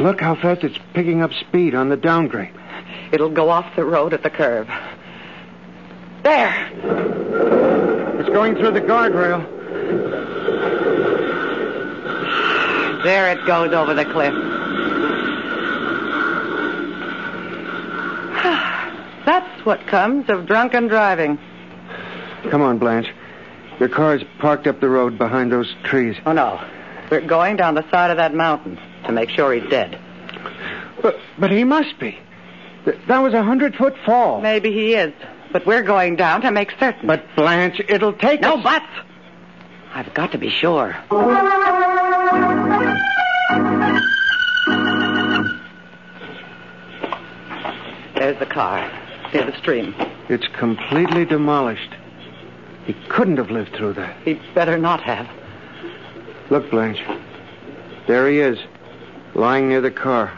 Look 0.00 0.20
how 0.20 0.34
fast 0.34 0.64
it's 0.64 0.76
picking 0.94 1.22
up 1.22 1.32
speed 1.32 1.76
on 1.76 1.90
the 1.90 1.96
downgrade. 1.96 2.52
It'll 3.12 3.30
go 3.30 3.50
off 3.50 3.76
the 3.76 3.84
road 3.84 4.14
at 4.14 4.24
the 4.24 4.30
curve. 4.30 4.66
There. 6.24 6.70
It's 8.18 8.30
going 8.30 8.56
through 8.56 8.72
the 8.72 8.80
guardrail. 8.80 9.44
There 13.04 13.30
it 13.30 13.46
goes 13.46 13.72
over 13.72 13.94
the 13.94 14.06
cliff. 14.06 14.34
That's 19.24 19.64
what 19.64 19.86
comes 19.86 20.28
of 20.28 20.46
drunken 20.46 20.88
driving. 20.88 21.38
Come 22.50 22.62
on, 22.62 22.78
Blanche. 22.78 23.08
Your 23.78 23.88
car's 23.88 24.22
parked 24.38 24.66
up 24.66 24.80
the 24.80 24.88
road 24.88 25.18
behind 25.18 25.50
those 25.50 25.74
trees. 25.84 26.16
Oh, 26.26 26.32
no. 26.32 26.60
We're 27.10 27.20
going 27.26 27.56
down 27.56 27.74
the 27.74 27.88
side 27.90 28.10
of 28.10 28.16
that 28.18 28.34
mountain 28.34 28.78
to 29.06 29.12
make 29.12 29.30
sure 29.30 29.52
he's 29.52 29.68
dead. 29.70 29.98
But, 31.02 31.16
but 31.38 31.50
he 31.50 31.64
must 31.64 31.98
be. 31.98 32.18
That 33.08 33.18
was 33.18 33.34
a 33.34 33.42
hundred 33.42 33.74
foot 33.76 33.94
fall. 34.04 34.40
Maybe 34.40 34.72
he 34.72 34.94
is, 34.94 35.12
but 35.52 35.64
we're 35.66 35.82
going 35.82 36.16
down 36.16 36.40
to 36.42 36.50
make 36.50 36.70
certain. 36.80 37.06
But 37.06 37.24
Blanche, 37.36 37.80
it'll 37.88 38.12
take 38.12 38.40
no 38.40 38.54
us. 38.56 38.64
buts. 38.64 38.86
I've 39.94 40.12
got 40.14 40.32
to 40.32 40.38
be 40.38 40.50
sure. 40.50 40.96
There's 48.16 48.38
the 48.38 48.46
car 48.46 48.90
near 49.34 49.44
the 49.44 49.56
stream. 49.58 49.94
It's 50.28 50.46
completely 50.58 51.24
demolished. 51.24 51.94
He 52.86 52.94
couldn't 53.08 53.36
have 53.36 53.50
lived 53.50 53.74
through 53.76 53.94
that. 53.94 54.16
He'd 54.24 54.40
better 54.54 54.76
not 54.78 55.02
have. 55.02 55.28
Look, 56.50 56.70
Blanche. 56.70 57.02
There 58.06 58.28
he 58.28 58.40
is, 58.40 58.58
lying 59.34 59.68
near 59.68 59.80
the 59.80 59.90
car. 59.90 60.36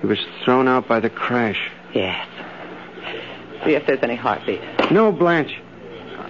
He 0.00 0.06
was 0.06 0.18
thrown 0.44 0.68
out 0.68 0.86
by 0.86 1.00
the 1.00 1.10
crash. 1.10 1.70
Yes. 1.94 2.28
See 3.64 3.74
if 3.74 3.86
there's 3.86 4.02
any 4.02 4.16
heartbeat. 4.16 4.60
No, 4.90 5.10
Blanche. 5.10 5.58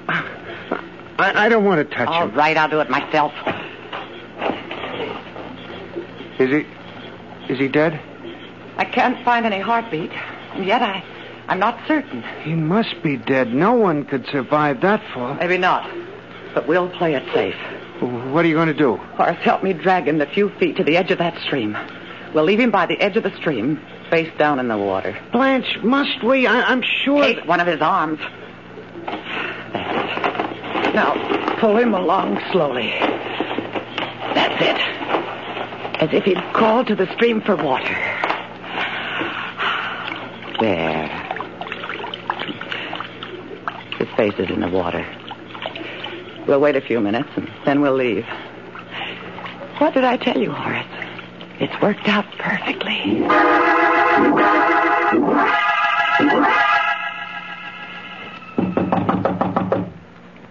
I, 0.08 1.46
I 1.46 1.48
don't 1.48 1.64
want 1.64 1.88
to 1.88 1.96
touch 1.96 2.08
All 2.08 2.24
him. 2.24 2.30
All 2.30 2.36
right, 2.36 2.56
I'll 2.56 2.68
do 2.68 2.80
it 2.80 2.90
myself. 2.90 3.32
Is 6.38 6.50
he? 6.50 7.52
Is 7.52 7.58
he 7.58 7.68
dead? 7.68 8.00
I 8.76 8.84
can't 8.84 9.24
find 9.24 9.46
any 9.46 9.60
heartbeat, 9.60 10.10
and 10.54 10.64
yet 10.64 10.82
I, 10.82 11.02
I'm 11.48 11.58
not 11.58 11.78
certain. 11.86 12.22
He 12.42 12.54
must 12.54 13.02
be 13.02 13.16
dead. 13.16 13.52
No 13.52 13.74
one 13.74 14.04
could 14.04 14.26
survive 14.26 14.80
that 14.80 15.02
fall. 15.12 15.34
Maybe 15.34 15.58
not, 15.58 15.90
but 16.54 16.66
we'll 16.66 16.88
play 16.88 17.14
it 17.14 17.24
safe. 17.34 17.56
What 18.00 18.44
are 18.44 18.48
you 18.48 18.54
going 18.54 18.68
to 18.68 18.74
do? 18.74 18.96
Horace, 18.96 19.38
help 19.42 19.62
me 19.62 19.72
drag 19.72 20.08
him 20.08 20.18
the 20.18 20.26
few 20.26 20.50
feet 20.58 20.76
to 20.78 20.84
the 20.84 20.96
edge 20.96 21.10
of 21.10 21.18
that 21.18 21.38
stream. 21.42 21.76
We'll 22.34 22.44
leave 22.44 22.58
him 22.60 22.70
by 22.70 22.86
the 22.86 23.00
edge 23.00 23.16
of 23.16 23.22
the 23.22 23.34
stream, 23.36 23.80
face 24.10 24.30
down 24.38 24.58
in 24.58 24.68
the 24.68 24.76
water. 24.76 25.16
Blanche, 25.32 25.78
must 25.82 26.24
we? 26.24 26.46
I, 26.46 26.62
I'm 26.62 26.82
sure. 26.82 27.22
Take 27.22 27.44
one 27.46 27.60
of 27.60 27.66
his 27.66 27.80
arms. 27.80 28.18
That's 29.06 30.88
it. 30.88 30.94
Now, 30.94 31.58
pull 31.60 31.76
him 31.76 31.94
along 31.94 32.40
slowly. 32.52 32.90
That's 34.34 34.62
it. 34.62 36.02
As 36.02 36.08
if 36.12 36.24
he'd 36.24 36.42
crawled 36.52 36.88
to 36.88 36.94
the 36.94 37.06
stream 37.14 37.40
for 37.40 37.54
water. 37.56 37.94
There. 40.60 41.23
His 44.16 44.32
face 44.32 44.38
is 44.38 44.50
in 44.50 44.60
the 44.60 44.68
water. 44.68 45.04
We'll 46.46 46.60
wait 46.60 46.76
a 46.76 46.80
few 46.80 47.00
minutes 47.00 47.30
and 47.34 47.50
then 47.64 47.80
we'll 47.80 47.94
leave. 47.96 48.24
What 49.78 49.94
did 49.94 50.04
I 50.04 50.16
tell 50.16 50.38
you, 50.38 50.52
Horace? 50.52 50.86
It's 51.58 51.82
worked 51.82 52.06
out 52.06 52.24
perfectly. 52.38 53.24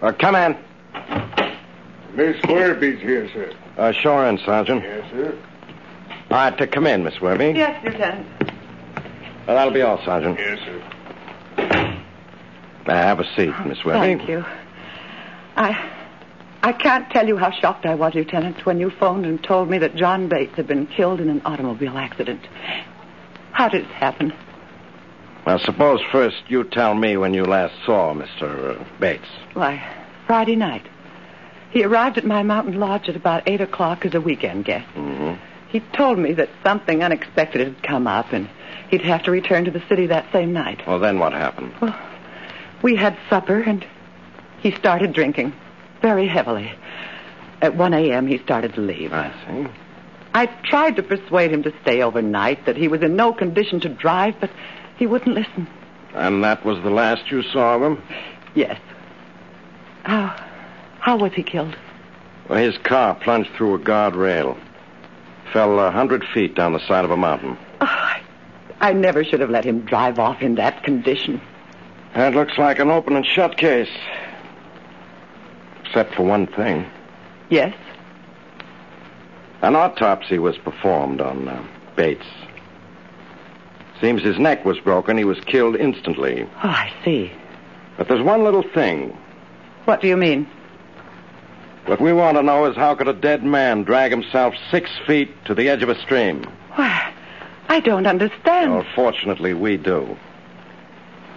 Uh, 0.02 0.12
come 0.18 0.34
in. 0.36 0.56
Miss 2.14 2.36
Werby's 2.42 3.00
here, 3.00 3.28
sir. 3.32 3.52
Uh, 3.78 3.92
sure 3.92 4.26
in, 4.26 4.38
Sergeant. 4.38 4.82
Yes, 4.82 5.10
sir. 5.10 5.38
All 6.30 6.36
right, 6.36 6.58
to 6.58 6.66
come 6.66 6.86
in, 6.86 7.02
Miss 7.02 7.14
Werby. 7.14 7.56
Yes, 7.56 7.82
Lieutenant. 7.82 8.26
Uh, 9.48 9.54
that'll 9.54 9.72
be 9.72 9.80
all, 9.80 10.02
Sergeant. 10.04 10.38
Yes, 10.38 10.58
sir. 10.58 10.93
Uh, 12.86 12.92
have 12.92 13.20
a 13.20 13.24
seat, 13.34 13.54
Miss 13.66 13.78
Werby. 13.78 14.00
Thank 14.00 14.28
you. 14.28 14.44
I 15.56 15.94
I 16.64 16.72
can't 16.72 17.10
tell 17.10 17.28
you 17.28 17.36
how 17.36 17.50
shocked 17.50 17.84
I 17.84 17.94
was, 17.94 18.14
Lieutenant, 18.14 18.64
when 18.64 18.80
you 18.80 18.88
phoned 18.88 19.26
and 19.26 19.42
told 19.42 19.68
me 19.68 19.76
that 19.78 19.96
John 19.96 20.28
Bates 20.28 20.56
had 20.56 20.66
been 20.66 20.86
killed 20.86 21.20
in 21.20 21.28
an 21.28 21.42
automobile 21.44 21.98
accident. 21.98 22.40
How 23.52 23.68
did 23.68 23.82
it 23.82 23.90
happen? 23.90 24.32
Well, 25.44 25.58
suppose 25.58 26.00
first 26.10 26.42
you 26.48 26.64
tell 26.64 26.94
me 26.94 27.18
when 27.18 27.34
you 27.34 27.44
last 27.44 27.74
saw 27.84 28.14
Mr. 28.14 28.80
Uh, 28.80 28.84
Bates. 28.98 29.28
Why, 29.52 29.86
Friday 30.26 30.56
night. 30.56 30.86
He 31.70 31.84
arrived 31.84 32.16
at 32.16 32.24
my 32.24 32.42
mountain 32.42 32.80
lodge 32.80 33.10
at 33.10 33.16
about 33.16 33.42
8 33.46 33.60
o'clock 33.60 34.06
as 34.06 34.14
a 34.14 34.20
weekend 34.22 34.64
guest. 34.64 34.88
Mm-hmm. 34.94 35.34
He 35.68 35.80
told 35.80 36.18
me 36.18 36.32
that 36.32 36.48
something 36.62 37.02
unexpected 37.02 37.60
had 37.60 37.82
come 37.82 38.06
up 38.06 38.32
and 38.32 38.48
he'd 38.88 39.02
have 39.02 39.24
to 39.24 39.30
return 39.30 39.66
to 39.66 39.70
the 39.70 39.82
city 39.86 40.06
that 40.06 40.32
same 40.32 40.54
night. 40.54 40.80
Well, 40.86 40.98
then 40.98 41.18
what 41.18 41.34
happened? 41.34 41.74
Well, 41.82 41.94
we 42.84 42.94
had 42.94 43.16
supper 43.30 43.60
and 43.60 43.84
he 44.60 44.70
started 44.72 45.14
drinking 45.14 45.54
very 46.02 46.28
heavily. 46.28 46.70
At 47.62 47.74
1 47.76 47.94
a.m., 47.94 48.26
he 48.26 48.36
started 48.36 48.74
to 48.74 48.82
leave. 48.82 49.10
I 49.10 49.32
see. 49.46 49.66
I 50.34 50.46
tried 50.64 50.96
to 50.96 51.02
persuade 51.02 51.50
him 51.50 51.62
to 51.62 51.72
stay 51.80 52.02
overnight, 52.02 52.66
that 52.66 52.76
he 52.76 52.88
was 52.88 53.00
in 53.00 53.16
no 53.16 53.32
condition 53.32 53.80
to 53.80 53.88
drive, 53.88 54.34
but 54.38 54.50
he 54.98 55.06
wouldn't 55.06 55.34
listen. 55.34 55.66
And 56.12 56.44
that 56.44 56.62
was 56.62 56.82
the 56.82 56.90
last 56.90 57.30
you 57.30 57.42
saw 57.42 57.76
of 57.76 57.82
him? 57.82 58.02
Yes. 58.54 58.78
How, 60.02 60.36
how 61.00 61.16
was 61.16 61.32
he 61.32 61.42
killed? 61.42 61.74
Well, 62.50 62.58
his 62.58 62.76
car 62.76 63.14
plunged 63.14 63.50
through 63.56 63.76
a 63.76 63.78
guardrail. 63.78 64.58
Fell 65.54 65.80
a 65.80 65.90
hundred 65.90 66.22
feet 66.34 66.54
down 66.54 66.74
the 66.74 66.86
side 66.86 67.06
of 67.06 67.10
a 67.10 67.16
mountain. 67.16 67.56
Oh, 67.80 67.86
I, 67.86 68.20
I 68.80 68.92
never 68.92 69.24
should 69.24 69.40
have 69.40 69.50
let 69.50 69.64
him 69.64 69.86
drive 69.86 70.18
off 70.18 70.42
in 70.42 70.56
that 70.56 70.82
condition. 70.84 71.40
That 72.14 72.34
looks 72.34 72.56
like 72.58 72.78
an 72.78 72.90
open 72.90 73.16
and 73.16 73.26
shut 73.26 73.56
case. 73.56 73.90
Except 75.84 76.14
for 76.14 76.22
one 76.22 76.46
thing. 76.46 76.86
Yes? 77.50 77.74
An 79.62 79.74
autopsy 79.76 80.38
was 80.38 80.56
performed 80.58 81.20
on 81.20 81.48
uh, 81.48 81.64
Bates. 81.96 82.26
Seems 84.00 84.22
his 84.22 84.38
neck 84.38 84.64
was 84.64 84.78
broken. 84.80 85.16
He 85.16 85.24
was 85.24 85.40
killed 85.40 85.76
instantly. 85.76 86.46
Oh, 86.62 86.68
I 86.68 86.92
see. 87.04 87.32
But 87.96 88.08
there's 88.08 88.22
one 88.24 88.44
little 88.44 88.62
thing. 88.62 89.16
What 89.84 90.00
do 90.00 90.08
you 90.08 90.16
mean? 90.16 90.46
What 91.86 92.00
we 92.00 92.12
want 92.12 92.36
to 92.36 92.42
know 92.42 92.64
is 92.66 92.76
how 92.76 92.94
could 92.94 93.08
a 93.08 93.12
dead 93.12 93.44
man 93.44 93.82
drag 93.82 94.10
himself 94.10 94.54
six 94.70 94.90
feet 95.06 95.30
to 95.44 95.54
the 95.54 95.68
edge 95.68 95.82
of 95.82 95.88
a 95.88 96.00
stream? 96.00 96.44
Why, 96.74 97.12
I 97.68 97.80
don't 97.80 98.06
understand. 98.06 98.72
Well, 98.72 98.86
fortunately, 98.94 99.52
we 99.52 99.76
do. 99.76 100.16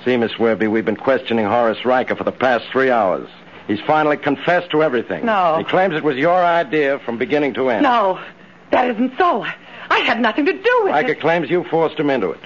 See, 0.06 0.16
Miss 0.18 0.34
Werby, 0.34 0.70
we've 0.70 0.86
been 0.86 0.96
questioning 0.96 1.46
Horace 1.46 1.84
Riker 1.84 2.16
for 2.16 2.24
the 2.24 2.32
past 2.32 2.66
three 2.72 2.90
hours. 2.90 3.28
He's 3.68 3.82
finally 3.82 4.18
confessed 4.18 4.72
to 4.72 4.82
everything. 4.82 5.26
No. 5.26 5.58
He 5.58 5.66
claims 5.66 5.96
it 5.96 6.04
was 6.04 6.16
your 6.16 6.44
idea 6.44 7.00
from 7.00 7.18
beginning 7.18 7.54
to 7.56 7.70
end. 7.70 7.84
No, 7.84 8.24
that 8.72 8.90
isn't 8.92 9.18
so. 9.18 9.46
I, 9.90 10.00
had 10.00 10.22
nothing 10.22 10.46
to 10.46 10.54
do 10.54 10.82
with 10.84 10.94
Riker 10.94 11.08
it. 11.08 11.10
Riker 11.10 11.22
claims 11.22 11.50
you 11.50 11.66
forced 11.66 12.00
him 12.00 12.10
into 12.10 12.32
it. 12.32 12.40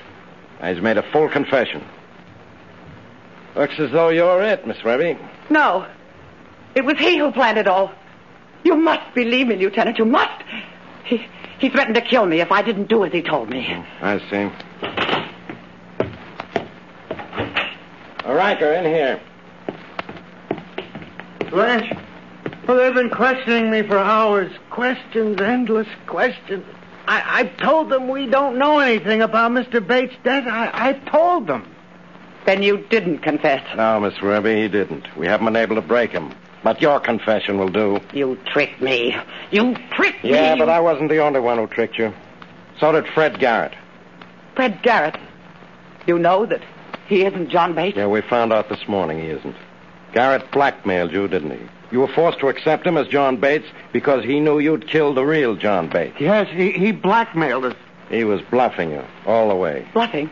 He's 0.64 0.82
made 0.82 0.98
a 0.98 1.04
full 1.12 1.30
confession. 1.30 1.84
Looks 3.56 3.80
as 3.80 3.92
though 3.92 4.10
you're 4.10 4.42
it, 4.42 4.66
Miss 4.66 4.78
Werby. 4.78 5.18
No. 5.50 5.86
It 6.74 6.86
was 6.86 6.98
he 6.98 7.18
who 7.18 7.32
planned 7.32 7.58
it 7.58 7.68
all. 7.68 7.92
You 8.64 8.76
must 8.76 9.14
believe 9.14 9.48
me, 9.48 9.58
Lieutenant. 9.58 9.98
You 9.98 10.06
must. 10.06 10.44
He, 11.04 11.26
he 11.60 11.70
threatened 11.70 11.96
to 11.96 12.02
kill 12.02 12.26
me 12.26 12.42
if 12.42 12.52
I 12.52 12.62
didn't 12.62 12.88
do 12.90 13.04
as 13.04 13.12
he 13.12 13.22
told 13.22 13.50
me. 13.50 13.66
Mm-hmm. 13.66 14.06
I 14.06 14.20
see. 14.30 14.52
Uh, 18.21 18.21
Riker, 18.34 18.72
in 18.74 18.86
here. 18.86 19.22
Blanche? 21.50 21.94
Well, 22.68 22.78
they've 22.78 22.94
been 22.94 23.10
questioning 23.10 23.72
me 23.72 23.82
for 23.82 23.98
hours. 23.98 24.52
Questions, 24.70 25.42
endless 25.42 25.88
questions. 26.08 26.66
I, 27.08 27.40
I've 27.40 27.58
told 27.58 27.90
them 27.90 28.08
we 28.08 28.28
don't 28.28 28.58
know 28.58 28.80
anything 28.80 29.22
about 29.22 29.52
Mr. 29.52 29.86
Bates' 29.86 30.16
death. 30.24 30.46
I, 30.48 30.70
I've 30.72 31.06
told 31.06 31.48
them. 31.48 31.68
Then 32.46 32.64
you 32.64 32.78
didn't 32.90 33.20
confess. 33.20 33.64
No, 33.76 34.00
Miss 34.00 34.16
Werby, 34.16 34.64
he 34.64 34.68
didn't. 34.68 35.06
We 35.18 35.28
haven't 35.28 35.46
been 35.46 35.56
able 35.56 35.76
to 35.76 35.82
break 35.82 36.12
him. 36.12 36.34
But 36.64 36.82
your 36.82 37.00
confession 37.00 37.58
will 37.58 37.70
do. 37.70 38.00
You 38.14 38.38
tricked 38.46 38.82
me. 38.82 39.16
You 39.52 39.76
tricked 39.92 40.24
me. 40.24 40.32
Yeah, 40.32 40.56
but 40.56 40.70
I 40.70 40.80
wasn't 40.80 41.10
the 41.10 41.20
only 41.20 41.40
one 41.40 41.58
who 41.58 41.68
tricked 41.68 41.98
you. 41.98 42.14
So 42.80 42.92
did 42.92 43.08
Fred 43.08 43.40
Garrett. 43.40 43.74
Fred 44.56 44.82
Garrett. 44.84 45.18
You 46.08 46.18
know 46.18 46.46
that 46.46 46.62
he 47.12 47.24
isn't 47.26 47.50
John 47.50 47.76
Bates? 47.76 47.96
Yeah, 47.98 48.08
we 48.08 48.22
found 48.22 48.52
out 48.52 48.70
this 48.70 48.88
morning 48.88 49.20
he 49.20 49.28
isn't. 49.28 49.56
Garrett 50.14 50.52
blackmailed 50.52 51.12
you, 51.12 51.28
didn't 51.28 51.52
he? 51.52 51.60
You 51.92 52.00
were 52.00 52.08
forced 52.08 52.40
to 52.40 52.48
accept 52.48 52.86
him 52.88 52.98
as 52.98 53.08
John 53.08 53.38
Bates 53.38 53.68
because 53.94 54.24
he 54.24 54.40
knew 54.40 54.60
you'd 54.60 54.88
killed 54.88 55.18
the 55.18 55.26
real 55.26 55.56
John 55.56 55.90
Bates. 55.90 56.16
Yes, 56.20 56.48
he, 56.50 56.72
he 56.72 56.92
blackmailed 56.92 57.66
us. 57.66 57.76
He 58.10 58.24
was 58.24 58.42
bluffing 58.50 58.92
you 58.92 59.04
all 59.26 59.50
the 59.50 59.56
way. 59.56 59.88
Bluffing. 59.94 60.30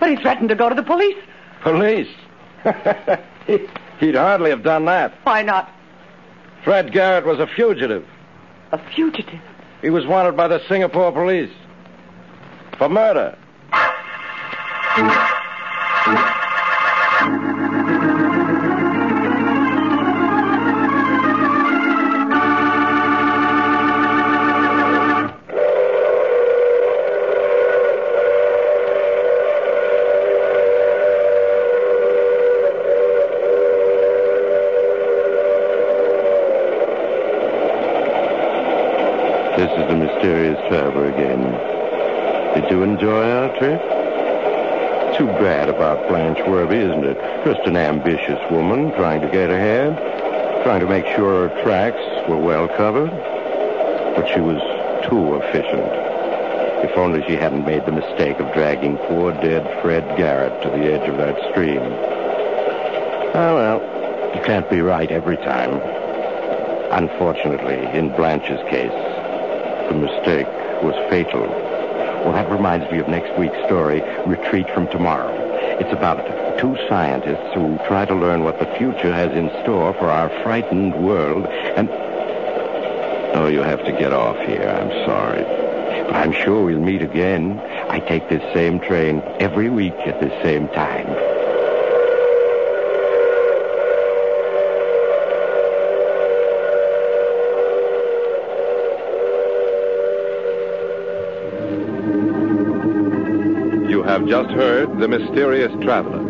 But 0.00 0.10
he 0.10 0.16
threatened 0.16 0.48
to 0.48 0.54
go 0.54 0.68
to 0.68 0.74
the 0.74 0.82
police. 0.82 1.16
Police? 1.62 2.08
He- 3.46 3.66
He'd 3.98 4.14
hardly 4.14 4.50
have 4.50 4.62
done 4.62 4.84
that. 4.84 5.12
Why 5.24 5.42
not? 5.42 5.72
Fred 6.62 6.92
Garrett 6.92 7.24
was 7.26 7.38
a 7.40 7.46
fugitive. 7.48 8.06
A 8.72 8.78
fugitive. 8.94 9.40
He 9.82 9.90
was 9.90 10.06
wanted 10.06 10.36
by 10.36 10.46
the 10.48 10.60
Singapore 10.68 11.10
police 11.12 11.50
for 12.76 12.88
murder. 12.88 13.36
Is 39.78 39.88
the 39.88 39.96
mysterious 39.96 40.58
traveler 40.68 41.08
again. 41.08 41.42
Did 42.54 42.70
you 42.70 42.82
enjoy 42.82 43.30
our 43.30 43.48
trip? 43.58 43.80
Too 45.16 45.26
bad 45.38 45.68
about 45.68 46.08
Blanche 46.08 46.38
Werby, 46.38 46.76
isn't 46.76 47.04
it? 47.04 47.16
Just 47.44 47.66
an 47.66 47.76
ambitious 47.76 48.40
woman 48.50 48.90
trying 48.92 49.20
to 49.20 49.28
get 49.28 49.50
ahead, 49.50 49.94
trying 50.64 50.80
to 50.80 50.86
make 50.86 51.06
sure 51.14 51.48
her 51.48 51.62
tracks 51.62 52.02
were 52.28 52.36
well 52.36 52.66
covered. 52.66 53.10
But 54.16 54.26
she 54.26 54.40
was 54.40 54.58
too 55.08 55.36
efficient. 55.36 55.86
If 56.82 56.96
only 56.96 57.24
she 57.26 57.36
hadn't 57.36 57.64
made 57.64 57.86
the 57.86 57.92
mistake 57.92 58.40
of 58.40 58.52
dragging 58.52 58.96
poor 59.06 59.32
dead 59.32 59.62
Fred 59.80 60.16
Garrett 60.16 60.60
to 60.62 60.70
the 60.70 60.92
edge 60.92 61.08
of 61.08 61.18
that 61.18 61.36
stream. 61.50 61.82
Ah, 63.34 63.54
well, 63.54 64.34
you 64.34 64.42
can't 64.42 64.68
be 64.68 64.80
right 64.80 65.10
every 65.10 65.36
time. 65.36 65.80
Unfortunately, 66.90 67.78
in 67.96 68.08
Blanche's 68.16 68.62
case, 68.70 69.07
the 69.88 69.94
mistake 69.94 70.46
was 70.82 70.94
fatal. 71.10 71.42
Well, 71.42 72.32
that 72.32 72.50
reminds 72.50 72.90
me 72.90 72.98
of 72.98 73.08
next 73.08 73.38
week's 73.38 73.56
story, 73.66 74.02
Retreat 74.26 74.68
from 74.74 74.88
Tomorrow. 74.88 75.34
It's 75.80 75.92
about 75.92 76.18
two 76.58 76.76
scientists 76.88 77.54
who 77.54 77.78
try 77.86 78.04
to 78.04 78.14
learn 78.14 78.44
what 78.44 78.58
the 78.58 78.66
future 78.76 79.12
has 79.12 79.30
in 79.32 79.50
store 79.62 79.94
for 79.94 80.10
our 80.10 80.28
frightened 80.42 80.94
world, 80.94 81.46
and... 81.46 81.88
Oh, 83.36 83.46
you 83.46 83.60
have 83.60 83.84
to 83.84 83.92
get 83.92 84.12
off 84.12 84.36
here. 84.46 84.68
I'm 84.68 84.90
sorry. 85.06 85.42
But 86.04 86.16
I'm 86.16 86.32
sure 86.32 86.64
we'll 86.64 86.80
meet 86.80 87.02
again. 87.02 87.60
I 87.88 88.00
take 88.00 88.28
this 88.28 88.42
same 88.52 88.80
train 88.80 89.22
every 89.38 89.70
week 89.70 89.94
at 90.06 90.20
this 90.20 90.32
same 90.42 90.68
time. 90.68 91.37
Just 104.28 104.50
heard 104.50 104.98
The 104.98 105.08
Mysterious 105.08 105.72
Traveler, 105.82 106.22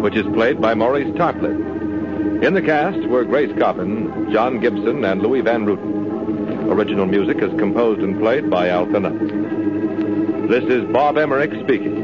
which 0.00 0.16
is 0.16 0.24
played 0.32 0.62
by 0.62 0.72
Maurice 0.72 1.14
Tarplin. 1.14 2.42
In 2.42 2.54
the 2.54 2.62
cast 2.62 3.06
were 3.06 3.22
Grace 3.22 3.54
Coppin, 3.58 4.32
John 4.32 4.60
Gibson, 4.60 5.04
and 5.04 5.20
Louis 5.20 5.42
Van 5.42 5.66
Rooten. 5.66 6.70
Original 6.72 7.04
music 7.04 7.42
is 7.42 7.50
composed 7.58 8.00
and 8.00 8.18
played 8.18 8.48
by 8.48 8.70
Al 8.70 8.86
Canutt. 8.86 10.48
This 10.48 10.64
is 10.64 10.90
Bob 10.90 11.18
Emmerich 11.18 11.52
speaking. 11.64 12.00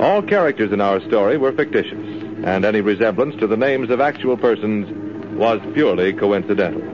All 0.00 0.22
characters 0.22 0.72
in 0.72 0.80
our 0.80 1.02
story 1.02 1.36
were 1.36 1.52
fictitious, 1.52 2.06
and 2.42 2.64
any 2.64 2.80
resemblance 2.80 3.36
to 3.36 3.46
the 3.46 3.58
names 3.58 3.90
of 3.90 4.00
actual 4.00 4.38
persons 4.38 4.88
was 5.36 5.60
purely 5.74 6.14
coincidental. 6.14 6.93